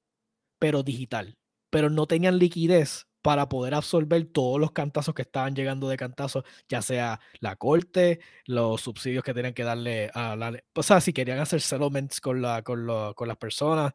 [0.59, 1.37] pero digital,
[1.69, 6.43] pero no tenían liquidez para poder absorber todos los cantazos que estaban llegando de cantazos,
[6.69, 10.57] ya sea la corte, los subsidios que tenían que darle a la...
[10.75, 13.93] O sea, si querían hacer settlements con, la, con, lo- con las personas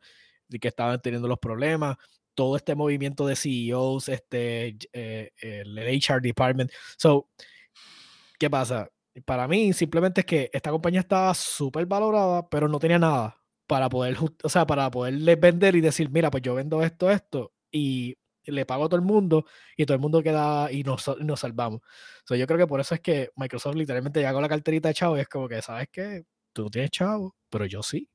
[0.61, 1.97] que estaban teniendo los problemas,
[2.35, 6.71] todo este movimiento de CEOs, este, eh, el HR department.
[6.99, 7.29] So,
[8.39, 8.91] ¿qué pasa?
[9.25, 13.89] Para mí, simplemente es que esta compañía estaba súper valorada, pero no tenía nada para
[13.89, 18.17] poder, o sea, para poderles vender y decir, mira, pues yo vendo esto, esto, y
[18.45, 19.47] le pago a todo el mundo,
[19.77, 21.81] y todo el mundo queda y nos, nos salvamos.
[22.27, 24.95] So, yo creo que por eso es que Microsoft literalmente llega con la carterita de
[24.95, 26.25] chavo y es como que, ¿sabes qué?
[26.53, 28.09] Tú no tienes chavo, pero yo sí.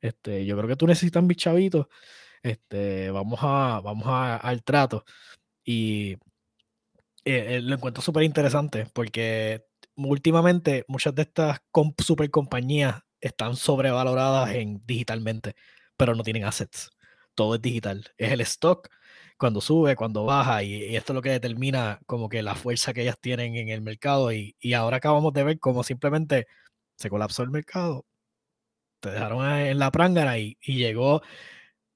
[0.00, 1.86] Este, yo creo que tú necesitas mis chavitos.
[2.42, 5.04] Este, vamos a, vamos a- al trato.
[5.64, 6.16] Y
[7.24, 9.66] eh, eh, lo encuentro súper interesante porque
[9.96, 15.54] últimamente muchas de estas com- super compañías están sobrevaloradas en digitalmente,
[15.96, 16.90] pero no tienen assets.
[17.34, 18.04] Todo es digital.
[18.16, 18.88] Es el stock
[19.38, 22.92] cuando sube, cuando baja, y, y esto es lo que determina como que la fuerza
[22.92, 24.32] que ellas tienen en el mercado.
[24.32, 26.46] Y, y ahora acabamos de ver cómo simplemente
[26.96, 28.04] se colapsó el mercado.
[29.00, 31.22] Te dejaron en la prángana y, y llegó,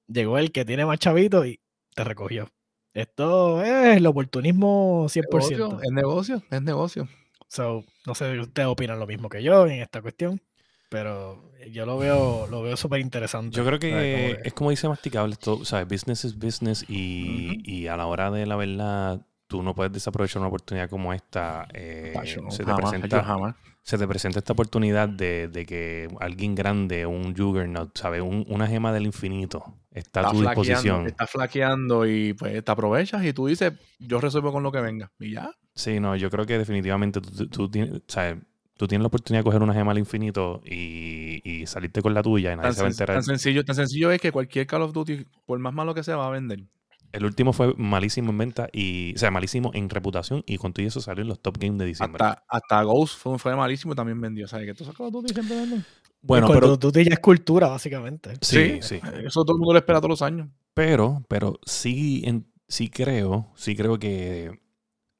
[0.07, 1.61] llegó el que tiene más chavito y
[1.93, 2.51] te recogió.
[2.95, 5.29] Esto es el oportunismo 100%.
[5.29, 7.09] Negocio, es negocio, es negocio.
[7.47, 10.41] So, no sé si ustedes opinan lo mismo que yo en esta cuestión,
[10.89, 13.55] pero yo lo veo, lo veo súper interesante.
[13.55, 14.37] Yo creo ¿sabes?
[14.37, 18.31] que es como dice Masticable, esto, sea, business is business y, y a la hora
[18.31, 21.67] de la verdad tú no puedes desaprovechar una oportunidad como esta.
[21.73, 22.13] eh,
[22.49, 23.55] se, te jamás, presenta, jamás.
[23.83, 28.21] se te presenta esta oportunidad de, de que alguien grande, un juggernaut, ¿sabes?
[28.21, 31.07] Un- una gema del infinito está a tu disposición.
[31.07, 35.11] está flaqueando y pues te aprovechas y tú dices, yo resuelvo con lo que venga.
[35.19, 35.51] Y ya.
[35.75, 38.37] Sí, no, yo creo que definitivamente tú, tú- tú tienes, ¿sabes?
[38.77, 42.21] Tú tienes la oportunidad de coger una gema al infinito y, y salirte con la
[42.21, 43.15] tuya y nadie Tan, se va a enterar.
[43.17, 46.17] tan sencillo, tan sencillo es que cualquier Call of Duty, por más malo que sea,
[46.17, 46.63] va a vender.
[47.11, 50.85] El último fue malísimo en venta y, o sea, malísimo en reputación y con todo
[50.85, 52.21] eso salió en los top games de diciembre.
[52.21, 54.47] Hasta, hasta Ghost fue, fue malísimo y también vendió.
[54.49, 54.65] ¿Sabes?
[54.67, 55.85] Que todos Call of Duty siempre venden.
[56.21, 58.33] bueno, Call pero of Duty ya es cultura, básicamente.
[58.41, 58.99] sí, sí.
[59.23, 60.49] Eso todo el mundo lo espera todos los años.
[60.73, 64.59] Pero, pero sí, en- sí creo, sí creo que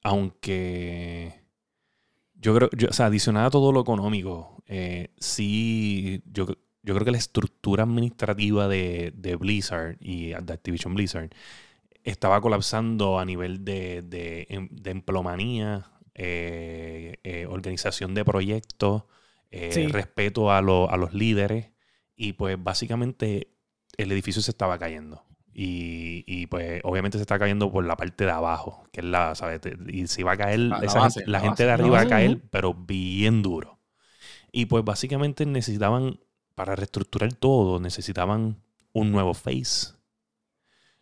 [0.04, 1.44] aunque
[2.45, 6.45] yo creo, yo- o sea, adicionado a todo lo económico, eh, sí, yo,
[6.84, 11.29] yo creo que la estructura administrativa de, de Blizzard y de Activision Blizzard
[12.03, 19.03] estaba colapsando a nivel de, de, em- de emplomanía, eh, eh, organización de proyectos,
[19.51, 19.88] eh, Sí.
[19.88, 21.71] respeto a, lo- a los líderes
[22.15, 23.47] y pues básicamente
[23.97, 25.23] el edificio se estaba cayendo.
[25.58, 29.36] Y, y, pues obviamente se está cayendo por la parte de abajo, que es la,
[29.36, 29.62] ¿sabes?
[29.88, 31.65] Y se va a caer, La- la esa base, gente, la la gente base.
[31.65, 33.80] de arriba va a caer, pero bien duro.
[34.52, 36.20] Y pues básicamente necesitaban,
[36.56, 38.58] para reestructurar todo, necesitaban
[38.94, 39.94] un nuevo face.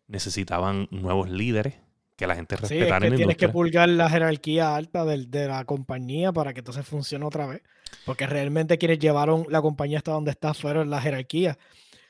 [0.08, 1.76] Necesitaban nuevos líderes
[2.16, 5.32] que la gente Sí, es respetara que en tienes que pulgar la jerarquía alta del-
[5.32, 7.62] de, la compañía para que entonces funcione otra vez.
[8.06, 11.58] Porque realmente quienes llevaron la compañía hasta donde está fueron la jerarquía.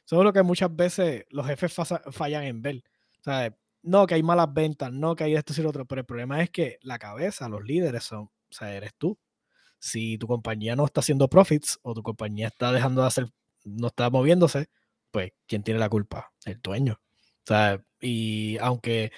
[0.05, 1.73] Eso es lo que muchas veces los jefes
[2.11, 2.83] fallan en ver.
[3.21, 6.01] O sea, no que hay malas ventas, no que hay esto y lo otro, pero
[6.01, 9.17] el problema es que la cabeza, los líderes son, o sea, eres tú.
[9.79, 13.29] Si tu compañía no está haciendo profits o tu compañía está dejando de hacer,
[13.65, 14.67] no está moviéndose,
[15.11, 16.31] pues ¿quién tiene la culpa?
[16.45, 16.99] El dueño.
[17.43, 19.11] O sea, y aunque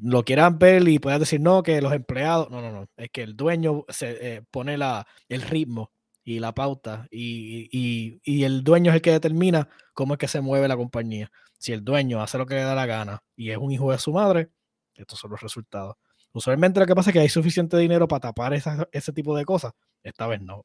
[0.00, 3.22] lo quieran ver y puedas decir no, que los empleados, no, no, no, es que
[3.22, 5.92] el dueño se eh, pone la, el ritmo
[6.24, 10.28] y la pauta y, y- y el dueño es el que determina cómo es que
[10.28, 11.30] se mueve la compañía.
[11.58, 13.98] Si el dueño hace lo que le da la gana y es un hijo de
[13.98, 14.50] su madre,
[14.94, 15.96] estos son los resultados.
[16.32, 19.44] Usualmente lo que pasa es que hay suficiente dinero para tapar esa- ese tipo de
[19.44, 19.72] cosas.
[20.02, 20.64] Esta vez no,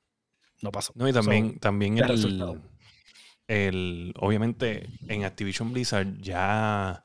[0.61, 0.93] no pasó.
[0.95, 2.03] No, y también, también el
[3.47, 7.01] el- Obviamente, en Activision Blizzard ya.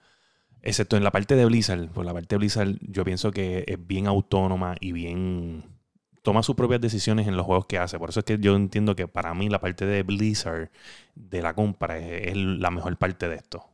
[0.64, 3.84] Excepto en la parte de Blizzard, por la parte de Blizzard, yo pienso que es
[3.86, 5.64] bien autónoma y bien.
[6.22, 7.98] Toma sus propias decisiones en los juegos que hace.
[7.98, 10.70] Por eso es que yo entiendo que para mí la parte de Blizzard
[11.14, 13.68] de la compra es, es la mejor parte de esto.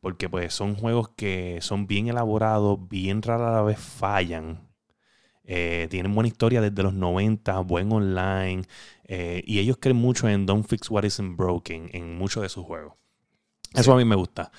[0.00, 4.68] Porque pues son juegos que son bien elaborados, bien rara la vez fallan.
[5.44, 8.62] Eh, tienen buena historia desde los 90, buen online.
[9.04, 12.64] eh, y ellos creen mucho en Don't Fix What Isn't Broken en muchos de sus
[12.64, 12.94] juegos.
[13.74, 14.50] Eso a mí me gusta.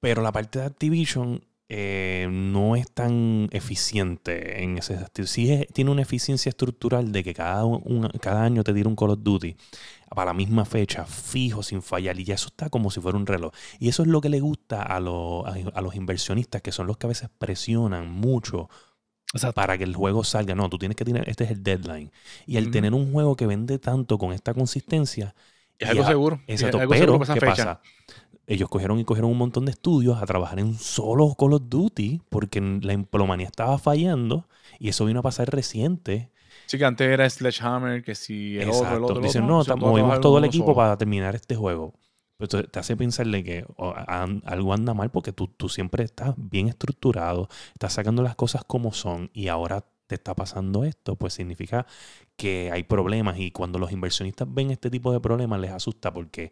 [0.00, 5.26] Pero la parte de Activision eh, no es tan eficiente en ese sentido.
[5.28, 7.64] Sí es- tiene una eficiencia estructural de que cada,
[8.20, 9.56] cada año te tira un Call of Duty
[10.10, 12.18] para la misma fecha, fijo, sin fallar.
[12.20, 13.52] Y ya eso está como si fuera un reloj.
[13.78, 16.86] Y eso es lo que le gusta a, los- a- a los inversionistas, que son
[16.88, 18.68] los que a veces presionan mucho
[19.54, 20.54] para que el juego salga.
[20.54, 22.10] No, tú tienes que tener, este es el deadline.
[22.46, 25.34] Y al tener un juego que vende tanto con esta consistencia,
[25.78, 26.40] Es algo Ya, seguro.
[26.46, 27.46] es algo pero ¿qué fecha.
[27.46, 27.80] pasa?
[28.50, 32.22] Ellos cogieron y cogieron un montón de estudios a trabajar en solo Call of Duty
[32.28, 36.30] porque la emplomanía estaba fallando y eso vino a pasar reciente.
[36.66, 39.04] Sí, que antes era Sledgehammer, que si el otro, el Exacto.
[39.04, 40.74] otro, el Dicen, otro, no, movimos todo el equipo solo".
[40.74, 41.94] para terminar este juego.
[42.36, 43.66] Pero esto te hace pensarle que
[44.46, 48.92] algo anda mal porque tú, tú siempre estás bien estructurado, estás sacando las cosas como
[48.92, 51.86] son y ahora te está pasando esto, pues significa
[52.36, 56.50] que hay problemas y cuando los inversionistas ven este tipo de problemas les asusta porque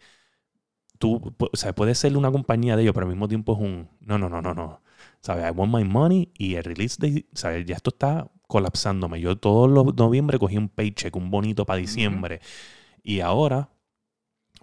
[0.98, 3.88] tú, o sea, puede ser una compañía de ellos, pero al mismo tiempo es un,
[4.00, 4.82] no, no, no, no, no,
[5.20, 5.46] ¿sabes?
[5.46, 7.64] I want my money y el release de, ¿sabes?
[7.66, 9.20] Ya esto está colapsándome.
[9.20, 12.40] Yo todos los noviembre cogí un paycheck, un bonito para diciembre
[13.02, 13.70] y ahora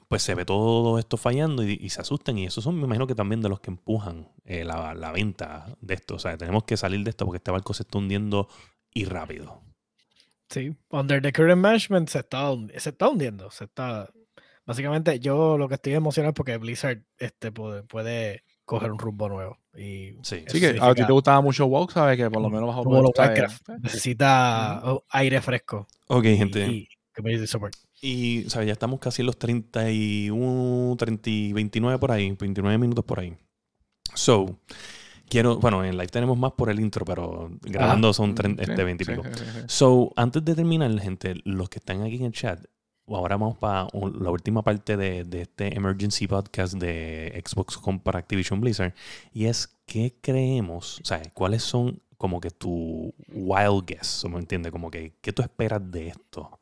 [0.07, 3.07] pues se ve todo esto fallando y, y se asustan y esos son, me imagino
[3.07, 6.15] que también de los que empujan eh, la, la venta de esto.
[6.15, 8.47] O sea, tenemos que salir de esto porque este barco se está hundiendo
[8.93, 9.61] y rápido.
[10.49, 13.49] Sí, under the current management se está, se está hundiendo.
[13.49, 14.09] Se está,
[14.65, 19.29] básicamente, yo lo que estoy emocionado es porque Blizzard este, puede, puede coger un rumbo
[19.29, 19.59] nuevo.
[19.77, 20.43] Y Sí.
[20.47, 22.17] Sí, que a ti te gustaba mucho WoW, ¿sabes?
[22.17, 22.81] Que por lo menos bajo.
[22.83, 25.87] Warcraft, necesita oh, aire fresco.
[26.07, 26.67] Ok, y- gente.
[26.67, 27.75] Y, community support.
[28.01, 28.67] Y, ¿sabes?
[28.67, 33.35] Ya estamos casi en los 31, 30, y 29 por ahí, 29 minutos por ahí.
[34.13, 34.59] So,
[35.29, 38.83] quiero, bueno, en live tenemos más por el intro, pero grabando son tren- Sí, este
[38.83, 39.23] 20 y sí, pico.
[39.23, 39.59] sí, sí, sí.
[39.67, 42.63] So, antes de terminar, gente, los que están aquí en el chat,
[43.07, 48.61] ahora vamos para la última parte de, de este Emergency Podcast de Xbox compra Activision
[48.61, 48.93] Blizzard.
[49.33, 50.99] Y es, ¿qué creemos?
[51.01, 54.25] O sea, ¿cuáles son como que tu wild guess?
[54.29, 54.71] ¿Me entiendes?
[54.71, 56.59] Como que, ¿qué tú esperas de esto?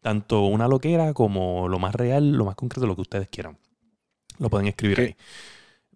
[0.00, 3.58] Tanto una loquera como lo más real, lo más concreto, lo que ustedes quieran.
[4.38, 5.02] Lo pueden escribir ¿Qué?
[5.02, 5.16] ahí.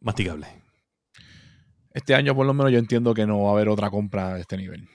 [0.00, 0.46] Masticable.
[1.92, 4.40] Este año, por lo menos, yo entiendo que no va a haber otra compra de
[4.40, 4.88] este nivel.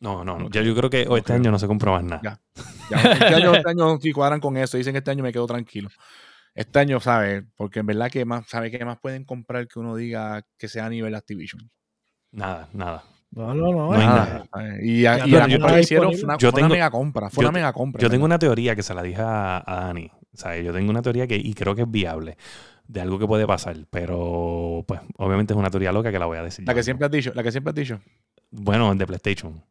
[0.00, 0.50] No, no, no.
[0.50, 2.20] Ya yo creo que este año no se compra más nada.
[2.22, 2.40] Ya.
[2.90, 5.46] Ya, este, año, este año, si cuadran con eso, dicen que este año me quedo
[5.46, 5.88] tranquilo.
[6.54, 7.44] Este año, ¿sabes?
[7.56, 10.86] Porque en verdad que más, ¿sabe qué más pueden comprar que uno diga que sea
[10.86, 11.70] a nivel Activision?
[12.32, 13.04] Nada, nada.
[13.30, 13.90] No, no, no.
[13.90, 14.46] No hay nada.
[14.52, 14.82] ¿sabes?
[14.82, 16.90] Y, a- Ya, y la yo compra hicieron fue una, Yo fue tengo- una mega
[16.90, 17.30] compra.
[17.30, 18.00] Fue yo una mega compra.
[18.00, 20.10] Yo en tengo una teoría que se la dije a, a Dani.
[20.32, 22.36] Sea, yo tengo una teoría que, y creo que es viable,
[22.86, 26.36] de algo que puede pasar, pero pues obviamente es una teoría loca que la voy
[26.38, 26.66] a decir.
[26.66, 27.32] La yo que siempre has dicho.
[27.34, 28.00] La que siempre has dicho.
[28.50, 29.62] Bueno, de PlayStation.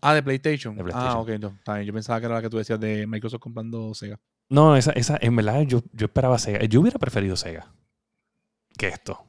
[0.00, 0.76] Ah, de PlayStation.
[0.76, 1.16] De PlayStation.
[1.16, 1.28] Ah, ok.
[1.40, 1.86] no, está bien.
[1.86, 4.18] Yo pensaba que era la que tú decías de Microsoft comprando Sega.
[4.50, 6.64] No, esa, esa, en verdad yo, yo esperaba Sega.
[6.64, 7.72] Yo hubiera preferido Sega
[8.76, 9.24] que esto.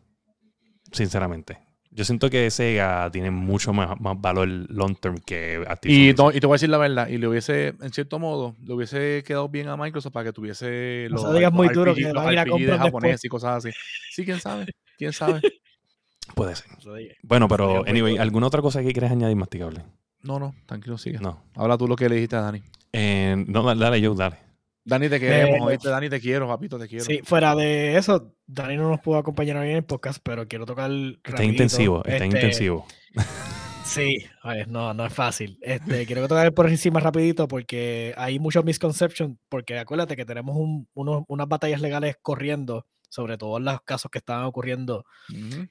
[0.91, 1.57] Sinceramente.
[1.91, 6.05] Yo siento que Sega tiene mucho más, más valor long term que Activision.
[6.09, 8.55] Y, no- y te voy a decir la verdad, y le hubiese, en cierto modo,
[8.63, 11.69] le hubiese quedado bien a Microsoft para que tuviese No los, se digas los muy
[11.69, 13.25] duro que los RPG de comprar japonés después.
[13.25, 13.69] y cosas así.
[14.11, 15.41] Sí, quién sabe, quién sabe.
[16.35, 16.67] Puede ser.
[17.23, 18.21] Bueno, pero muy anyway, duro.
[18.21, 19.83] ¿alguna otra cosa que quieres añadir masticable?
[20.21, 21.19] No, no, tranquilo, sigue.
[21.19, 21.43] No.
[21.55, 22.61] Habla tú lo que le dijiste a Dani.
[22.91, 24.37] Eh, no, dale, yo, dale.
[24.83, 27.05] Dani, te queremos, oíste, Dani, te quiero, papito, te quiero.
[27.05, 30.65] Sí, fuera de eso, Dani no nos pudo acompañar hoy en el podcast, pero quiero
[30.65, 30.89] tocar.
[31.23, 32.85] Está intensivo, está este, intensivo.
[33.89, 34.17] Sí,
[34.67, 35.57] no, no es fácil.
[35.61, 40.55] Este, quiero tocar por encima rapidito porque hay muchos misconceptions, porque acuérdate que tenemos
[40.93, 45.05] unas batallas legales corriendo sobre todos los casos que estaban ocurriendo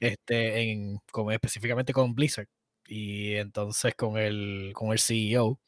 [0.01, 2.47] este, en, como específicamente con Blizzard
[2.89, 5.59] y entonces con el, con el CEO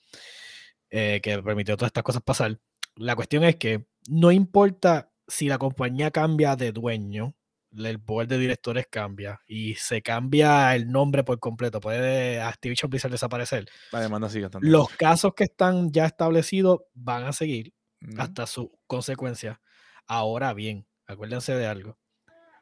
[0.89, 2.60] eh, que permitió todas estas cosas pasar.
[2.95, 7.36] La cuestión es que no importa si la compañía cambia de dueño,
[7.77, 13.12] el board de directores cambia y se cambia el nombre por completo, puede Activision Blizzard
[13.12, 13.67] desaparecer.
[13.91, 17.73] La demanda sigue Los casos que están ya establecidos van a seguir
[18.17, 19.62] hasta su consecuencia.
[20.07, 21.97] Ahora bien, acuérdense de algo.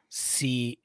[0.08, 0.80] Si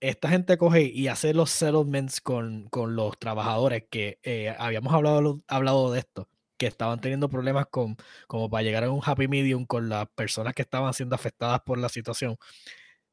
[0.00, 5.42] esta gente coge y hace los settlements con, con los trabajadores, que eh, habíamos hablado,
[5.48, 6.28] hablado de esto,
[6.58, 10.54] que estaban teniendo problemas con, como para llegar a un happy medium con las personas
[10.54, 12.36] que estaban siendo afectadas por la situación,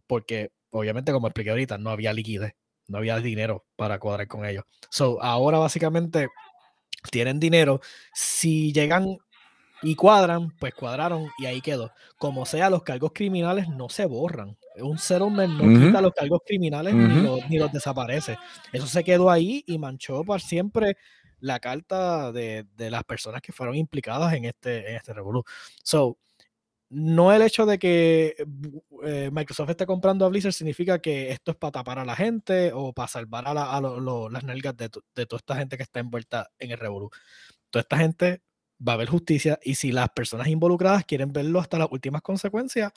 [0.08, 2.54] porque obviamente, como expliqué ahorita, no había liquidez,
[2.88, 4.64] no había dinero para cuadrar con ellos.
[4.90, 6.30] So, ahora básicamente
[7.12, 7.82] tienen dinero.
[8.14, 9.18] Si llegan
[9.82, 11.92] y cuadran, pues cuadraron y ahí quedó.
[12.18, 14.58] Como sea, los cargos criminales no se borran.
[14.78, 18.38] Un settlement no quita los cargos criminales ni, los, ni, los, desaparece.
[18.72, 20.98] Eso se quedó ahí y manchó para siempre
[21.40, 25.44] la carta de, de las personas que fueron implicadas en este, en este revolú.
[25.84, 26.18] So,
[26.94, 28.36] no el hecho de que
[29.04, 32.72] eh, Microsoft esté comprando a Blizzard significa que esto es para tapar a la gente
[32.72, 36.72] o para salvar a, las nalgas de, de, toda esta gente que está envuelta en
[36.72, 37.10] el revolú.
[37.72, 38.44] Toda esta gente
[38.88, 42.92] va a haber justicia y si las personas involucradas quieren verlo hasta las últimas consecuencias,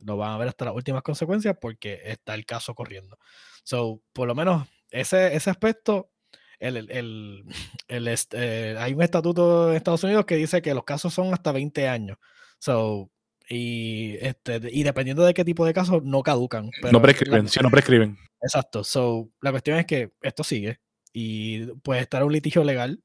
[0.00, 3.18] lo van a ver hasta las últimas consecuencias porque está el caso corriendo.
[3.64, 6.10] So, por lo menos ese, ese aspecto,
[6.58, 7.44] el, el,
[7.88, 11.52] el, este, hay un estatuto en Estados Unidos que dice que los casos son hasta
[11.52, 12.18] 20 años.
[12.58, 13.10] So,
[13.48, 16.70] y, este, y dependiendo de qué tipo de casos, no caducan.
[16.90, 18.18] no prescriben, si no prescriben.
[18.40, 18.84] Exacto.
[18.84, 20.80] So, la cuestión es que esto sigue
[21.12, 23.02] y puede estar un litigio legal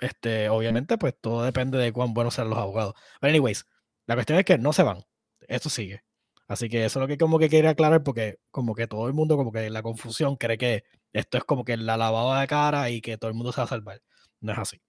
[0.00, 2.94] este, obviamente, pues todo depende de cuán buenos sean los abogados.
[3.20, 3.66] Pero, anyways,
[4.06, 5.04] la cuestión es que no se van.
[5.48, 6.02] Esto sigue.
[6.46, 9.14] Así que eso es lo que como que quería aclarar porque como que todo el
[9.14, 12.90] mundo como que la confusión cree que esto es como que la lavada de cara
[12.90, 14.02] y que todo el mundo se va a salvar.
[14.40, 14.80] No es así.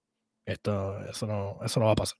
[0.44, 2.18] Esto, eso no, eso no va a pasar.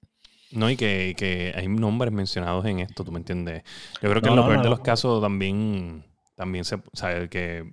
[0.52, 3.62] No, y que, que hay nombres mencionados en esto, ¿tú me entiendes?
[4.00, 6.04] Yo creo que en lo peor de los casos también,
[6.36, 7.64] también se sabe que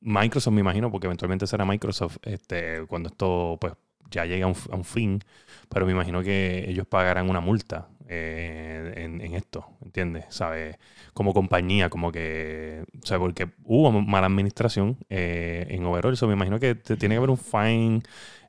[0.00, 3.74] Microsoft, me imagino, porque eventualmente será Microsoft, este, cuando esto pues
[4.10, 5.20] ya llega a un, fin,
[5.68, 10.24] pero me imagino que ellos pagarán una multa eh, en, esto, ¿entiendes?
[10.30, 10.78] ¿Sabe?
[11.12, 16.58] Como compañía, como que, o porque hubo mala administración eh, en overall, eso me imagino
[16.58, 18.00] que tiene que haber un fine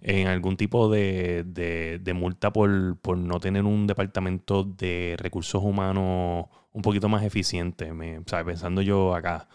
[0.02, 6.46] en algún tipo de, de, multa por, por, no tener un departamento de recursos humanos
[6.72, 8.46] un poquito más eficiente, me, ¿sabe?
[8.46, 9.50] Pensando yo acá.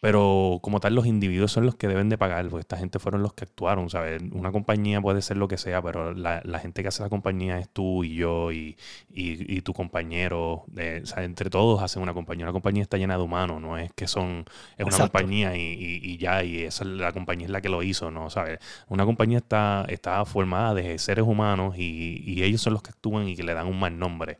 [0.00, 3.22] Pero como tal, los individuos son los que deben de pagar, porque esta gente fueron
[3.22, 4.22] los que actuaron, ¿sabes?
[4.32, 7.68] Una compañía puede ser lo que sea, pero la, gente que hace la compañía es
[7.68, 8.78] tú y yo y,
[9.10, 10.64] y, tu compañero.
[10.66, 10.66] o
[11.04, 12.46] sea, entre todos hacen una compañía.
[12.46, 14.46] Una compañía está llena de humanos, no es que son,
[14.78, 18.10] es una compañía y, y, ya, y esa la compañía es la que lo hizo,
[18.10, 18.30] ¿no?
[18.30, 18.58] ¿Sabes?
[18.88, 23.36] Una compañía está, está formada de seres humanos y ellos son los que actúan y
[23.36, 24.38] que le dan un mal nombre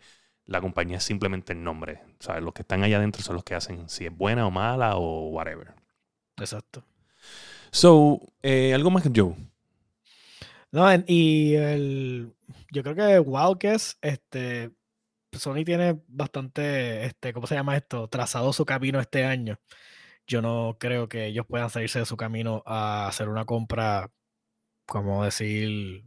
[0.51, 2.03] la compañía es simplemente el nombre.
[2.19, 4.51] O sea, los que están allá adentro son los que hacen si es buena o
[4.51, 5.75] mala o whatever.
[6.39, 6.85] Exacto.
[7.71, 9.37] So, eh, ¿algo más que Joe?
[10.73, 12.35] No, y el,
[12.73, 14.73] yo creo que Wildcast, este,
[15.33, 18.09] Sony tiene bastante, este, ¿cómo se llama esto?
[18.09, 19.57] Trazado su camino este año.
[20.27, 24.11] Yo no creo que ellos puedan salirse de su camino a hacer una compra,
[24.87, 26.05] como decir,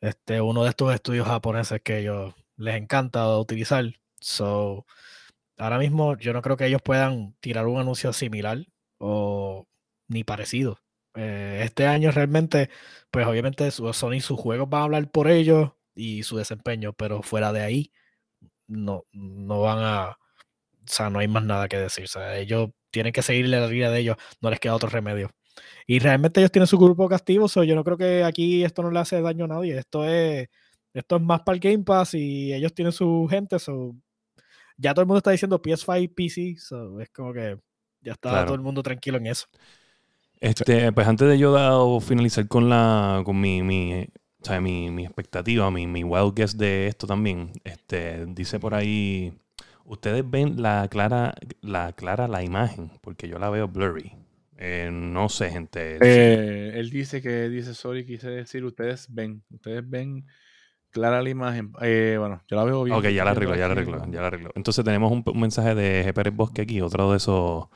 [0.00, 3.84] este, uno de estos estudios japoneses que ellos les encanta utilizar.
[4.20, 4.86] So,
[5.58, 8.66] ahora mismo yo no creo que ellos puedan tirar un anuncio similar
[8.98, 9.66] o
[10.08, 10.78] ni parecido.
[11.14, 12.70] Eh, este año realmente,
[13.10, 17.52] pues obviamente Sony sus juegos van a hablar por ellos y su desempeño, pero fuera
[17.52, 17.92] de ahí
[18.66, 20.16] no, no van a, o
[20.86, 22.04] sea, no hay más nada que decir.
[22.04, 25.30] O sea, ellos tienen que seguirle la vida de ellos, no les queda otro remedio.
[25.86, 28.90] Y realmente ellos tienen su grupo castigo, so yo no creo que aquí esto no
[28.90, 29.78] le hace daño a nadie.
[29.78, 30.48] Esto es
[30.94, 33.58] esto es más para el Game Pass y ellos tienen su gente.
[33.58, 33.94] So,
[34.76, 36.56] ya todo el mundo está diciendo PS5, PC.
[36.58, 37.58] So, es como que
[38.00, 39.46] ya está todo el mundo tranquilo en eso.
[40.40, 44.08] Este, pues antes de yo finalizar con la con mi, mi,
[44.60, 49.32] mi, expectativa, mi, mi wild guess de esto también, este, dice por ahí,
[49.84, 54.16] ustedes ven la clara, la clara la imagen, porque yo la veo blurry.
[54.58, 55.98] Eh, no sé, gente.
[56.00, 60.26] Eh, él dice que dice sorry, quise decir, ustedes ven, ustedes ven
[60.92, 61.72] clara la imagen.
[61.80, 62.96] Eh, bueno, yo la veo bien.
[62.96, 64.50] Ok, ya la arreglo, ya la arreglo, ya la arreglo.
[64.54, 66.12] Entonces tenemos un, un mensaje de G.
[66.14, 67.66] Pérez Bosque aquí, otro de esos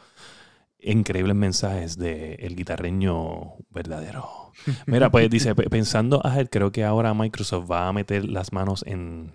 [0.78, 4.28] increíbles mensajes de el guitarreño verdadero.
[4.86, 8.84] Mira, pues dice, "Pe- pensando ahead, creo que ahora Microsoft va a meter las manos
[8.86, 9.32] en,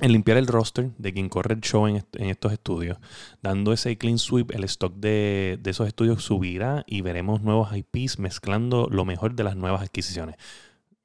[0.00, 2.98] en limpiar el roster de quien corre el show en, est- en estos estudios.
[3.42, 8.18] Dando ese clean sweep, el stock de, de esos estudios subirá y veremos nuevos IPs
[8.18, 10.36] mezclando lo mejor de las nuevas adquisiciones.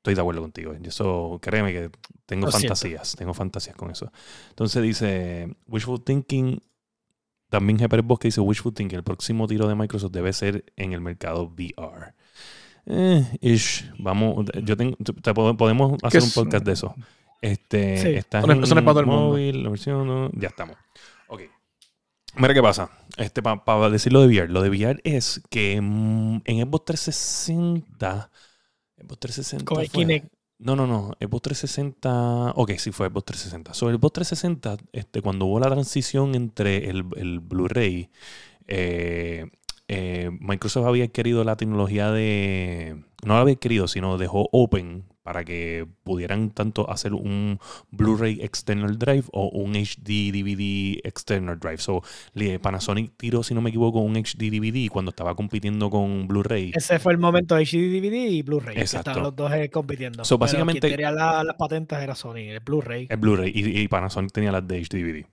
[0.06, 0.76] Estoy de acuerdo contigo.
[0.80, 1.90] Y eso, créeme que
[2.28, 2.68] tengo Lo siento.
[2.76, 4.12] fantasías, tengo fantasías con eso.
[4.50, 6.62] Entonces dice, wishful thinking,
[7.50, 7.80] también.
[7.90, 11.46] Pérez Bosque dice, wishful thinking, el próximo tiro de Microsoft debe ser en el mercado
[11.48, 12.14] VR.
[12.86, 16.94] Eh, ish, vamos, yo tengo, te podemos hacer un podcast de eso.
[17.42, 18.10] Este, Sí.
[18.10, 19.22] estás no es- para todo el mundo.
[19.30, 20.78] móvil, la versión, no, ya estamos.
[21.30, 21.42] Ok.
[22.38, 22.92] Mira qué pasa.
[23.18, 24.50] Este, para decir lo de VR.
[24.52, 28.30] Lo de VR es que mm, en Xbox 360.
[28.98, 29.66] Xbox 360.
[29.66, 30.34] Con el fue- Kinect.
[30.58, 31.12] No, no, no.
[31.20, 32.54] Xbox 360.
[32.56, 33.74] Ok, sí fue Xbox 360.
[33.74, 38.10] Sobre el Xbox 360, este, cuando hubo la transición entre el, el Blu-ray,
[38.68, 39.46] eh,
[39.88, 43.04] eh, Microsoft había querido la tecnología de.
[43.26, 47.58] No la había querido, sino dejó open para que pudieran tanto hacer un
[47.90, 51.80] Blu-ray external drive o un HD DVD external drive.
[51.80, 52.04] So,
[52.62, 56.74] Panasonic tiró, si no me equivoco, un HD DVD cuando estaba compitiendo con Blu-ray.
[56.76, 58.78] Ese fue el momento de HD DVD y Blu-ray.
[58.78, 60.24] Estaban los dos eh, compitiendo.
[60.24, 63.08] So, Pero básicamente- quien tenía la- las patentes era Sony, el Blu-ray.
[63.10, 65.26] El Blu-ray y, y Panasonic tenía las de HD DVD.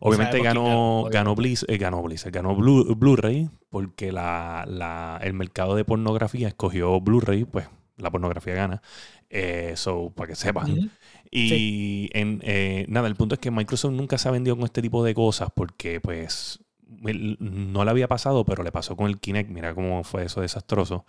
[0.00, 5.32] Obviamente ganó, ganó, ganó Blizz, eh, ganó Blizz, ganó Blu- Blu-ray porque la, la- el
[5.32, 8.80] mercado de pornografía escogió Blu-ray, pues la pornografía gana.
[9.30, 10.90] Eh, so, para que sepan.
[11.30, 14.82] Y en, eh, nada, el punto es que Microsoft nunca se ha vendido con este
[14.82, 19.50] tipo de cosas porque pues no le había pasado, pero le pasó con el Kinect.
[19.50, 21.04] Mira cómo fue eso desastroso.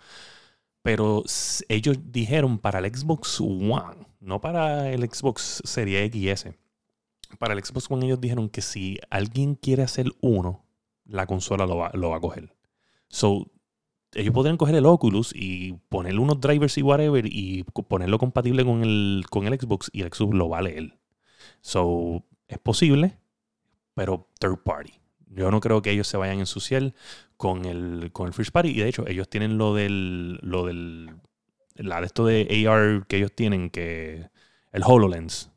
[0.82, 1.24] Pero
[1.68, 6.54] ellos dijeron para el Xbox One, no para el Xbox Series X y S.
[7.38, 10.64] Para el Xbox One ellos dijeron que si alguien quiere hacer uno,
[11.04, 12.54] la consola lo va, lo va a coger.
[13.08, 13.50] So,
[14.14, 18.82] ellos podrían coger el Oculus y ponerle unos drivers y whatever y ponerlo compatible con
[18.82, 20.98] el, con el Xbox y el Xbox lo va a leer.
[21.60, 23.18] So, es posible,
[23.94, 24.92] pero third party.
[25.28, 26.92] Yo no creo que ellos se vayan a ensuciar
[27.36, 28.70] con el, con el first party.
[28.70, 31.14] Y de hecho, ellos tienen lo del, lo del,
[31.76, 34.28] la de esto de AR que ellos tienen, que
[34.72, 35.50] el HoloLens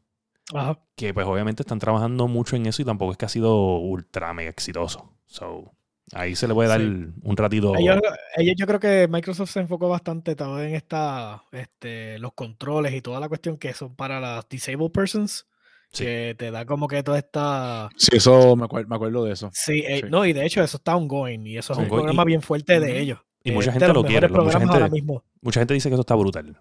[0.54, 0.80] Ajá.
[0.96, 4.34] que pues obviamente están trabajando mucho en eso y tampoco es que ha sido ultra
[4.34, 5.12] mega exitoso.
[5.26, 5.74] So,
[6.14, 6.86] ahí se le puede dar Sí.
[7.22, 7.74] un ratito.
[7.78, 8.00] Ellos,
[8.38, 13.02] ellos- yo creo que Microsoft se enfocó bastante todo en esta, este, los controles y
[13.02, 15.46] toda la cuestión que son para las disabled persons,
[15.92, 16.06] Sí.
[16.06, 17.90] que te da como que toda esta...
[17.98, 19.50] Sí, eso me, acuer- me acuerdo de eso.
[19.54, 20.08] Sí, eh, Sí.
[20.10, 22.02] no, y de hecho eso está ongoing y eso es un Ongoing.
[22.02, 23.20] programa Y- bien fuerte de ellos.
[23.44, 24.28] y mucha es de gente lo quiere.
[24.30, 25.24] Mucha gente, ahora mismo.
[25.42, 26.58] mucha gente dice que eso está brutal.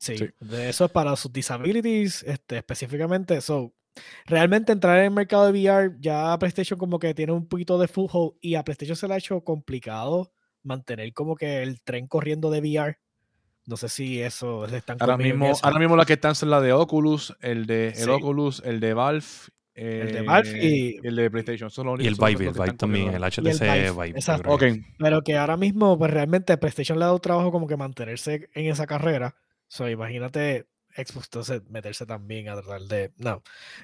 [0.00, 0.26] Sí, Sí.
[0.38, 3.40] de eso es para sus disabilities, este, específicamente.
[3.40, 3.72] So,
[4.26, 7.88] realmente entrar en el mercado de VR, ya PlayStation como que tiene un poquito de
[7.88, 10.32] foothold y a PlayStation se le ha hecho complicado
[10.62, 12.98] mantener como que el tren corriendo de VR.
[13.66, 15.60] No sé si eso están Ahora mismo, eso.
[15.64, 18.08] ahora mismo las que están son la de Oculus, el de el Sí.
[18.10, 19.24] Oculus, el de Valve.
[19.74, 21.70] El de eh, Valve y- el de PlayStation.
[21.70, 23.22] Son los Y el Vive, el Vive también, el.
[23.22, 24.08] HTC Vive, Vive.
[24.18, 24.42] exacto.
[24.42, 27.66] creo Ok, que- Pero que ahora mismo, pues realmente PlayStation le ha dado trabajo como
[27.68, 29.36] que mantenerse en esa carrera.
[29.68, 30.66] So, imagínate
[31.04, 33.12] Xbox entonces meterse también a tratar de.
[33.18, 33.42] No,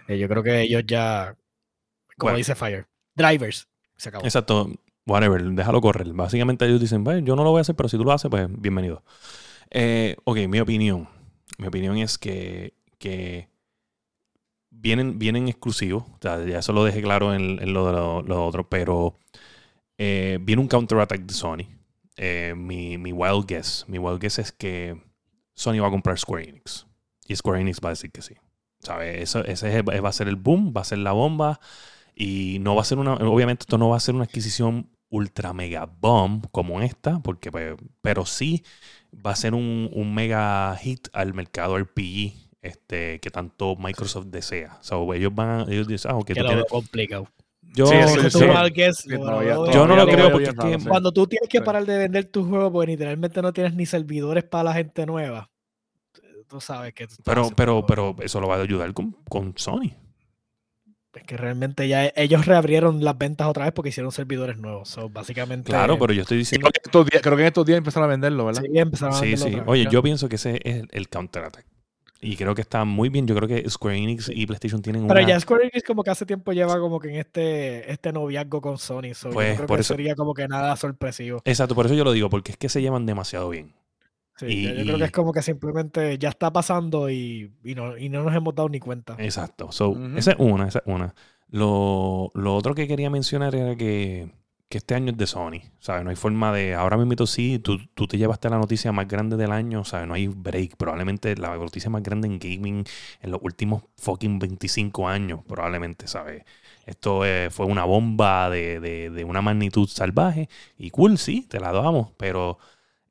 [0.08, 1.36] eh, yo creo que ellos ya,
[2.18, 2.38] como Bueno.
[2.38, 3.68] dice Fire, drivers.
[3.96, 4.24] Se acabó.
[4.24, 4.70] Exacto.
[5.06, 6.12] Whatever, déjalo correr.
[6.14, 8.30] Básicamente ellos dicen, "Bueno, yo no lo voy a hacer, pero si tú lo haces,
[8.30, 9.04] pues bienvenido.
[9.70, 11.08] Eh, ok, mi opinión.
[11.58, 13.48] Mi opinión es que, que
[14.70, 16.04] vienen, vienen exclusivos.
[16.04, 19.18] O sea, ya eso lo dejé claro en, en lo de lo, lo otro, pero
[19.98, 21.66] eh, viene un counterattack de Sony.
[22.16, 23.84] Eh, mi, mi wild guess.
[23.88, 25.00] Mi wild guess es que
[25.54, 26.86] Sony va a comprar Square Enix.
[27.26, 28.34] Y Square Enix va a decir que sí.
[28.80, 29.22] ¿Sabes?
[29.22, 31.60] Eso, ese es- va a ser el boom, va a ser la bomba.
[32.14, 33.14] Y no va a ser una.
[33.14, 37.74] Obviamente, esto no va a ser una adquisición ultra mega bomb como esta, porque, pues,
[38.02, 38.64] pero sí
[39.24, 44.78] va a ser un, un mega hit al mercado RPG este, que tanto Microsoft desea.
[44.80, 47.28] O sea, ellos van a, ellos dicen, ah, ok, que tú lo tienes- complicado.
[47.76, 48.38] Yo, Sí, sí, sí.
[49.86, 50.88] no lo creo porque bien es raro, que sí.
[50.88, 54.44] Cuando tú tienes que parar de vender tu juego, porque literalmente no tienes ni servidores
[54.44, 55.50] para la gente nueva.
[56.54, 57.08] Tú sabes que.
[57.08, 59.90] tú estás pero, pero, pero eso lo va a ayudar con, con Sony.
[61.12, 64.88] Es que realmente ya ellos reabrieron las ventas otra vez porque hicieron servidores nuevos.
[64.88, 65.70] So, básicamente.
[65.72, 66.68] Claro, pero yo estoy diciendo.
[66.70, 68.62] Creo que, estos días, creo que en estos días empezaron a venderlo, ¿verdad?
[68.62, 69.50] Sí, empezaron a Sí, venderlo sí.
[69.54, 69.68] otra vez.
[69.72, 71.66] Oye, yo pienso que ese es el, counterattack.
[72.20, 73.26] Y creo que está muy bien.
[73.26, 75.28] Yo creo que Square Enix y PlayStation tienen Pero una.
[75.28, 78.78] ya Square Enix como que hace tiempo lleva como que en este, este noviazgo con
[78.78, 79.12] Sony.
[79.12, 81.42] So, yo Pues, no creo por que eso- sería como que nada sorpresivo.
[81.44, 83.74] Exacto, por eso yo lo digo, porque es que se llevan demasiado bien.
[84.36, 87.96] Sí, Y- yo, creo que es como que simplemente ya está pasando y, y no,
[87.96, 89.14] y no nos hemos dado ni cuenta.
[89.18, 89.70] Exacto.
[89.72, 90.16] So, Ujú.
[90.16, 91.14] Esa es una, esa es una.
[91.48, 94.32] Lo, lo otro que quería mencionar era que,
[94.68, 95.60] que este año es de Sony.
[95.78, 96.02] ¿Sabes?
[96.02, 96.74] No hay forma de.
[96.74, 99.84] Ahora mismo sí, tú, tú te llevaste la noticia más grande del año.
[99.84, 100.08] ¿Sabes?
[100.08, 100.76] No hay break.
[100.76, 102.84] Probablemente la noticia más grande en gaming
[103.20, 105.40] en los últimos fucking 25 años.
[105.46, 106.42] Probablemente, ¿sabes?
[106.86, 110.48] Esto eh, fue una bomba de, de- de una magnitud salvaje.
[110.76, 112.10] Y cool, sí, te la damos.
[112.16, 112.58] Pero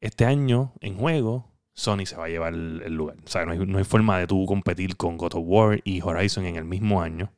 [0.06, 3.18] este año en juego, Sony se va a llevar el, el lugar.
[3.26, 6.02] O sea, no hay, no hay forma de tú competir con God of War y
[6.02, 7.32] Horizon en el mismo año.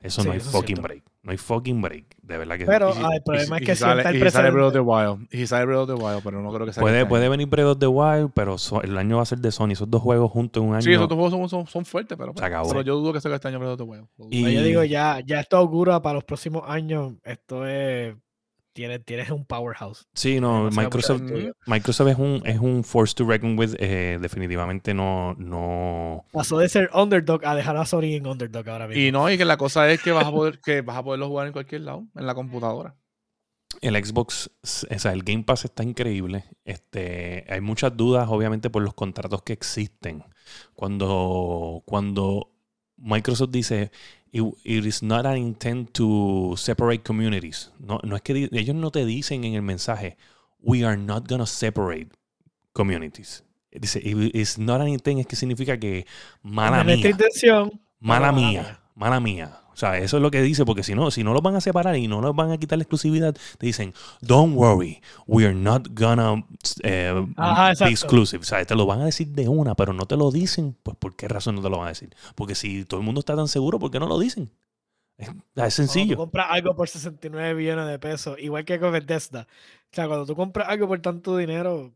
[0.00, 1.02] Eso Sí, no hay eso fucking break.
[1.22, 2.04] No hay fucking break.
[2.22, 4.02] De verdad que Pero Y si- ah, el y problema es y que si sale,
[4.08, 5.28] el y sale Breath of the Wild.
[5.32, 7.30] Y sale Breath of the Wild, pero no creo que salga puede, este puede año.
[7.32, 9.70] venir Breath of the Wild, pero so- el año va a ser de Sony.
[9.72, 10.82] Esos dos juegos juntos en un año.
[10.82, 12.68] Sí, esos dos juegos son, son, son fuertes, pero, Se acabó.
[12.68, 14.06] pero yo dudo que salga este año Breath of the Wild.
[14.30, 17.14] Y- Pero yo digo, ya, ya esto augura para los próximos años.
[17.24, 18.14] Esto es.
[18.78, 20.06] Tienes, tienes un powerhouse.
[20.14, 21.22] Sí, no, Microsoft.
[21.66, 23.74] Microsoft es un, es un force to reckon with.
[23.80, 26.24] eh, definitivamente no, no.
[26.30, 29.02] Pasó de ser underdog a dejar a Sony en underdog ahora mismo.
[29.02, 31.26] Y no, y que la cosa es que vas a poder, que vas a poderlo
[31.26, 32.94] jugar en cualquier lado, en la computadora.
[33.80, 36.44] El Xbox, o sea, el Game Pass está increíble.
[36.64, 40.22] Este, hay muchas dudas, obviamente, por los contratos que existen.
[40.74, 42.52] Cuando, cuando
[43.02, 43.90] Microsoft dice,
[44.32, 47.70] it, it is not an intent to separate communities.
[47.78, 50.16] No, no es que ellos no te dicen en el mensaje,
[50.60, 52.08] we are not gonna separate
[52.72, 53.42] communities.
[53.70, 56.06] Dice, it is not an intent, es que significa que
[56.42, 57.10] mala nuestra mía.
[57.10, 57.80] intención.
[58.00, 58.80] Mala Mala mía, mía.
[58.98, 59.60] Mala mía.
[59.72, 61.60] O sea, eso es lo que dice, porque si no, si no los van a
[61.60, 65.54] separar y no los van a quitar la exclusividad, te dicen, don't worry, we are
[65.54, 66.44] not gonna
[66.82, 68.42] eh, Ajá, be exclusive.
[68.42, 70.96] O sea, te lo van a decir de una, pero no te lo dicen, pues
[70.96, 72.10] ¿por qué razón no te lo van a decir?
[72.34, 74.50] Porque si todo el mundo está tan seguro, ¿por qué no lo dicen?
[75.18, 76.16] Es, es Cuando tú sencillo.
[76.16, 79.46] compras algo por 69 billones de pesos, igual que con Bethesda.
[79.92, 81.92] O sea, cuando tú compras algo por tanto dinero,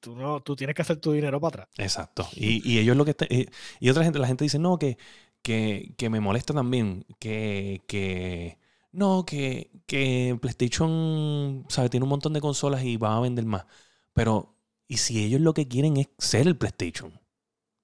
[0.00, 1.68] tú no, tú tienes que hacer tu dinero para atrás.
[1.78, 2.28] Exacto.
[2.34, 3.48] Y, y ellos lo que está- y,
[3.80, 4.98] y otra gente, la gente dice, no, que,
[5.42, 8.58] que, que me molesta también, que, que
[8.92, 11.88] no, que, que PlayStation, ¿sabe?
[11.90, 13.66] Tiene un montón de consolas y va a vender más.
[14.12, 14.54] Pero,
[14.88, 17.20] ¿y si ellos lo que quieren es ser el PlayStation?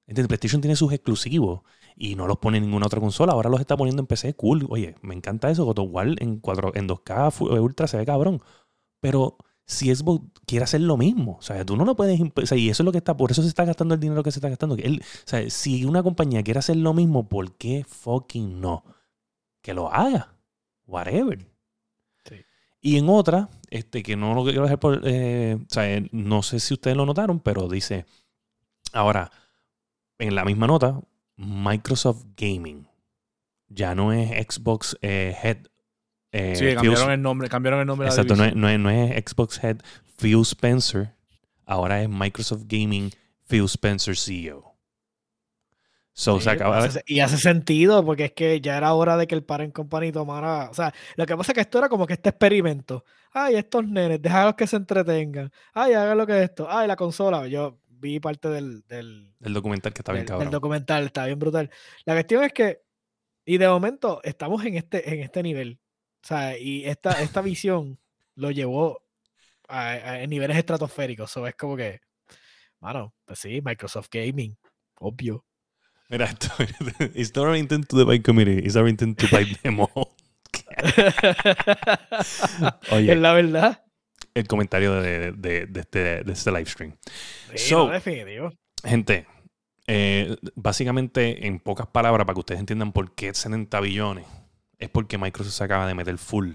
[0.07, 0.29] ¿Entiendes?
[0.29, 1.63] PlayStation tiene sus exclusivos
[1.97, 3.33] y no los pone en ninguna otra consola.
[3.33, 4.35] Ahora los está poniendo en PC.
[4.35, 4.67] Cool.
[4.71, 5.65] Oye, me encanta eso.
[5.65, 5.79] God
[6.21, 8.43] en, 4, en 2K fu- Ultra se ve cabrón.
[9.01, 12.59] Pero si Xbox quiere hacer lo mismo, o sea, tú no lo puedes o sea,
[12.59, 14.39] y eso es lo que está, por eso se está gastando el dinero que se
[14.39, 14.77] está gastando.
[14.77, 18.85] él- o sea, si una compañía quiere hacer lo mismo, ¿por qué fucking no?
[19.63, 20.35] Que lo haga.
[20.87, 21.47] Whatever.
[22.29, 22.37] Sí.
[22.83, 26.61] Y en otra, este, que no lo quiero dejar por, eh, o sea, no sé
[26.61, 28.05] si ustedes lo notaron, pero dice,
[28.93, 29.31] ahora,
[30.19, 31.01] en la misma nota,
[31.37, 32.87] Microsoft Gaming.
[33.69, 35.67] Ya no es Xbox eh, Head.
[36.35, 38.79] Eh, Sí, cambiaron el nombre, cambiaron el nombre de la Exacto, no es, no, es,
[38.79, 39.79] no es Xbox Head
[40.19, 41.15] Phil Spencer.
[41.67, 43.11] Ahora es Microsoft Gaming
[43.47, 44.75] Phil Spencer CEO.
[46.17, 49.27] So, Sí, se acaba de- y hace sentido, porque es que ya era hora de
[49.27, 50.71] que el parent company tomara.
[50.71, 53.05] O sea, lo que pasa es que esto era como que este experimento.
[53.33, 55.51] Ay, estos nenes, déjalos que se entretengan.
[55.73, 56.69] Ay, hagan lo que es esto.
[56.71, 57.49] Ay, la consola.
[57.49, 60.51] Yo vi parte del, del, el documental que está bien del- cabrón.
[60.53, 61.69] documental, está bien brutal.
[62.05, 62.83] La cuestión es que,
[63.45, 65.81] y de momento, estamos en este, en este nivel.
[66.25, 67.99] O sea, y esta, esta visión
[68.35, 69.03] lo llevó
[69.69, 71.31] a, a- niveles estratosféricos.
[71.31, 72.01] So, es como que,
[72.81, 74.57] mano, pues sí, Microsoft Gaming,
[75.01, 75.45] obvio.
[76.09, 76.49] Mira esto.
[77.15, 78.67] It's not our intent to divide community.
[78.67, 80.09] It's our intent to divide them all.
[82.91, 83.83] Oye, es la verdad.
[84.35, 86.97] el comentario de, de- de este, de este live stream.
[87.55, 88.53] Sí, So- no, definitivo.
[88.83, 89.27] Gente,
[89.87, 94.27] eh, básicamente, en pocas palabras, para que ustedes entiendan por qué 70 billones,
[94.79, 96.53] es porque Microsoft se acaba de meter full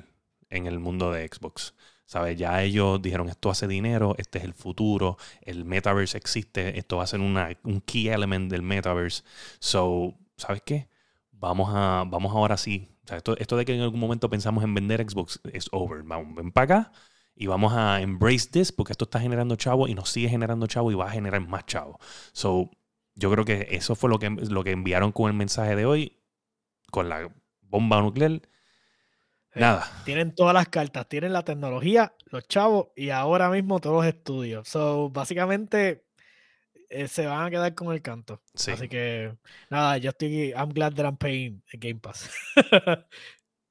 [0.50, 1.74] en el mundo de Xbox.
[2.06, 2.40] ¿Sabes?
[2.40, 7.04] Ya ellos dijeron, esto hace dinero, este es el futuro, el metaverse existe, esto va
[7.04, 9.24] a ser un key element del metaverse.
[9.60, 10.90] So, ¿sabes qué?
[11.32, 12.90] Vamos, a, vamos ahora sí.
[13.08, 16.02] Esto, esto de que en algún momento pensamos en vender Xbox es over.
[16.02, 16.92] Vamos, ven para acá
[17.36, 20.92] y vamos a embrace this porque esto está generando chavo y nos sigue generando chavo
[20.92, 22.00] y va a generar más chavo.
[22.34, 22.70] So,
[23.16, 26.18] yo creo que eso fue lo que, lo que enviaron con el mensaje de hoy,
[26.92, 27.32] con la
[27.70, 28.32] bomba nuclear.
[28.32, 29.86] Eh, Nada.
[30.06, 34.68] Tienen todas las cartas, tienen la tecnología, los chavos y ahora mismo todos los estudios.
[34.68, 36.04] So, básicamente
[36.90, 38.42] eh, se van a quedar con el canto.
[38.54, 38.72] Sí.
[38.72, 39.34] Así que
[39.70, 42.30] nada, yo estoy, I'm glad that I'm paying Game Pass.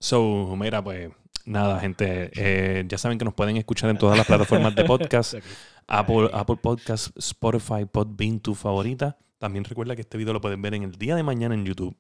[0.01, 1.11] So, mira, pues
[1.45, 2.31] nada, gente.
[2.37, 5.35] eh, ya saben que nos pueden escuchar en todas las plataformas de podcast.
[5.89, 9.19] Apple, Apple Podcast, Spotify, Podbean, tu favorita.
[9.39, 11.97] También recuerda que este video lo pueden ver en el día de mañana en YouTube.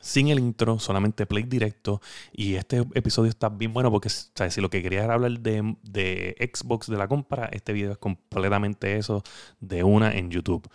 [0.00, 2.00] Sin el intro, solamente play directo.
[2.32, 4.54] Y este episodio está bien bueno porque ¿sabes?
[4.54, 7.98] si lo que querías era hablar de, de, Xbox de la compra, este video es
[7.98, 9.22] completamente eso
[9.60, 10.68] de una en YouTube.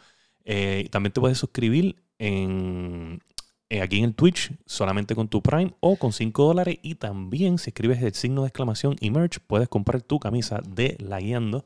[0.46, 3.22] Eh, también te puedes suscribir en,
[3.70, 6.78] eh, aquí en el Twitch solamente con tu Prime o con 5 dólares.
[6.84, 10.98] Y también si escribes el signo de exclamación y merch, puedes comprar tu camisa de
[11.00, 11.66] La Guiando,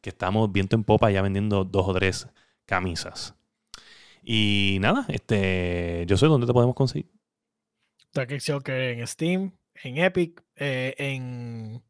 [0.00, 2.28] que estamos viento en popa ya vendiendo dos o tres
[2.66, 3.34] camisas.
[4.24, 7.10] Y nada, este, yo sé dónde te podemos conseguir.
[8.14, 9.52] Dark Joker en Steam,
[9.82, 11.82] en Epic, eh, en,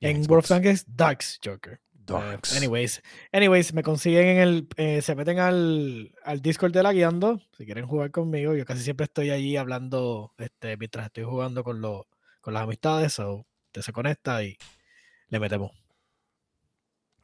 [0.00, 1.80] en World of Tanks, Darks Joker.
[2.08, 3.02] Uh, anyways,
[3.32, 7.64] anyways, me consiguen en el, eh, se meten al, al, Discord de la guiando, si
[7.64, 12.06] quieren jugar conmigo, yo casi siempre estoy allí hablando, este, mientras estoy jugando con, lo,
[12.40, 14.56] con las amistades, o te se conecta y
[15.30, 15.72] le metemos.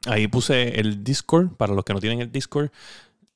[0.05, 2.69] Ahí puse el Discord, para los que no tienen el Discord,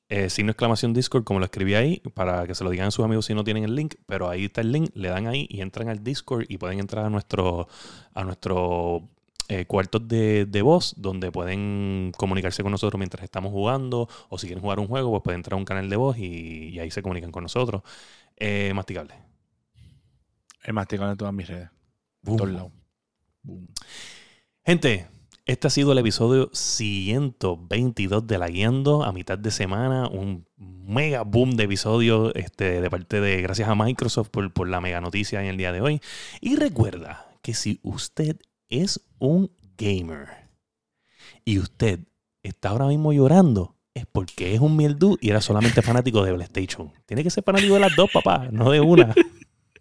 [0.08, 3.04] eh, signo exclamación Discord, como lo escribí ahí, para que se lo digan a sus
[3.04, 5.60] amigos si no tienen el link, pero ahí está el link, le dan ahí y
[5.60, 7.68] entran al Discord y pueden entrar a nuestro,
[8.14, 9.08] a nuestro
[9.50, 14.62] eh, cuartos de, voz donde pueden comunicarse con nosotros mientras estamos jugando o si quieren
[14.62, 17.30] jugar un juego, pues pueden entrar a un canal de voz y, ahí se comunican
[17.30, 17.82] con nosotros.
[18.36, 19.14] Eh, masticable.
[20.62, 21.70] Es masticable en todas mis redes.
[22.22, 22.72] Lados.
[24.64, 25.06] Gente,
[25.48, 30.06] este ha sido el episodio 122 de La Guiando a mitad de semana.
[30.06, 34.82] Un mega boom de episodios este, de parte de, gracias a Microsoft por, por la
[34.82, 36.02] mega noticia en el día de hoy.
[36.42, 38.36] Y recuerda que si usted
[38.68, 40.28] es un gamer
[41.46, 42.00] y usted
[42.42, 46.92] está ahora mismo llorando, es porque es un mieldu y era solamente fanático de PlayStation.
[47.06, 49.14] Tiene que ser fanático de las dos, papá, no de una.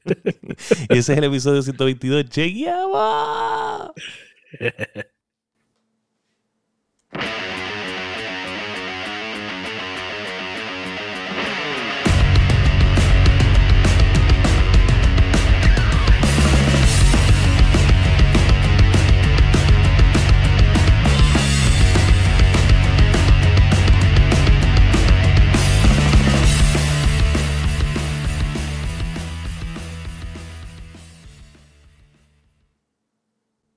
[0.88, 2.30] ese es el episodio 122.
[2.30, 3.92] ¡Chequeamos!
[7.18, 7.57] Bye.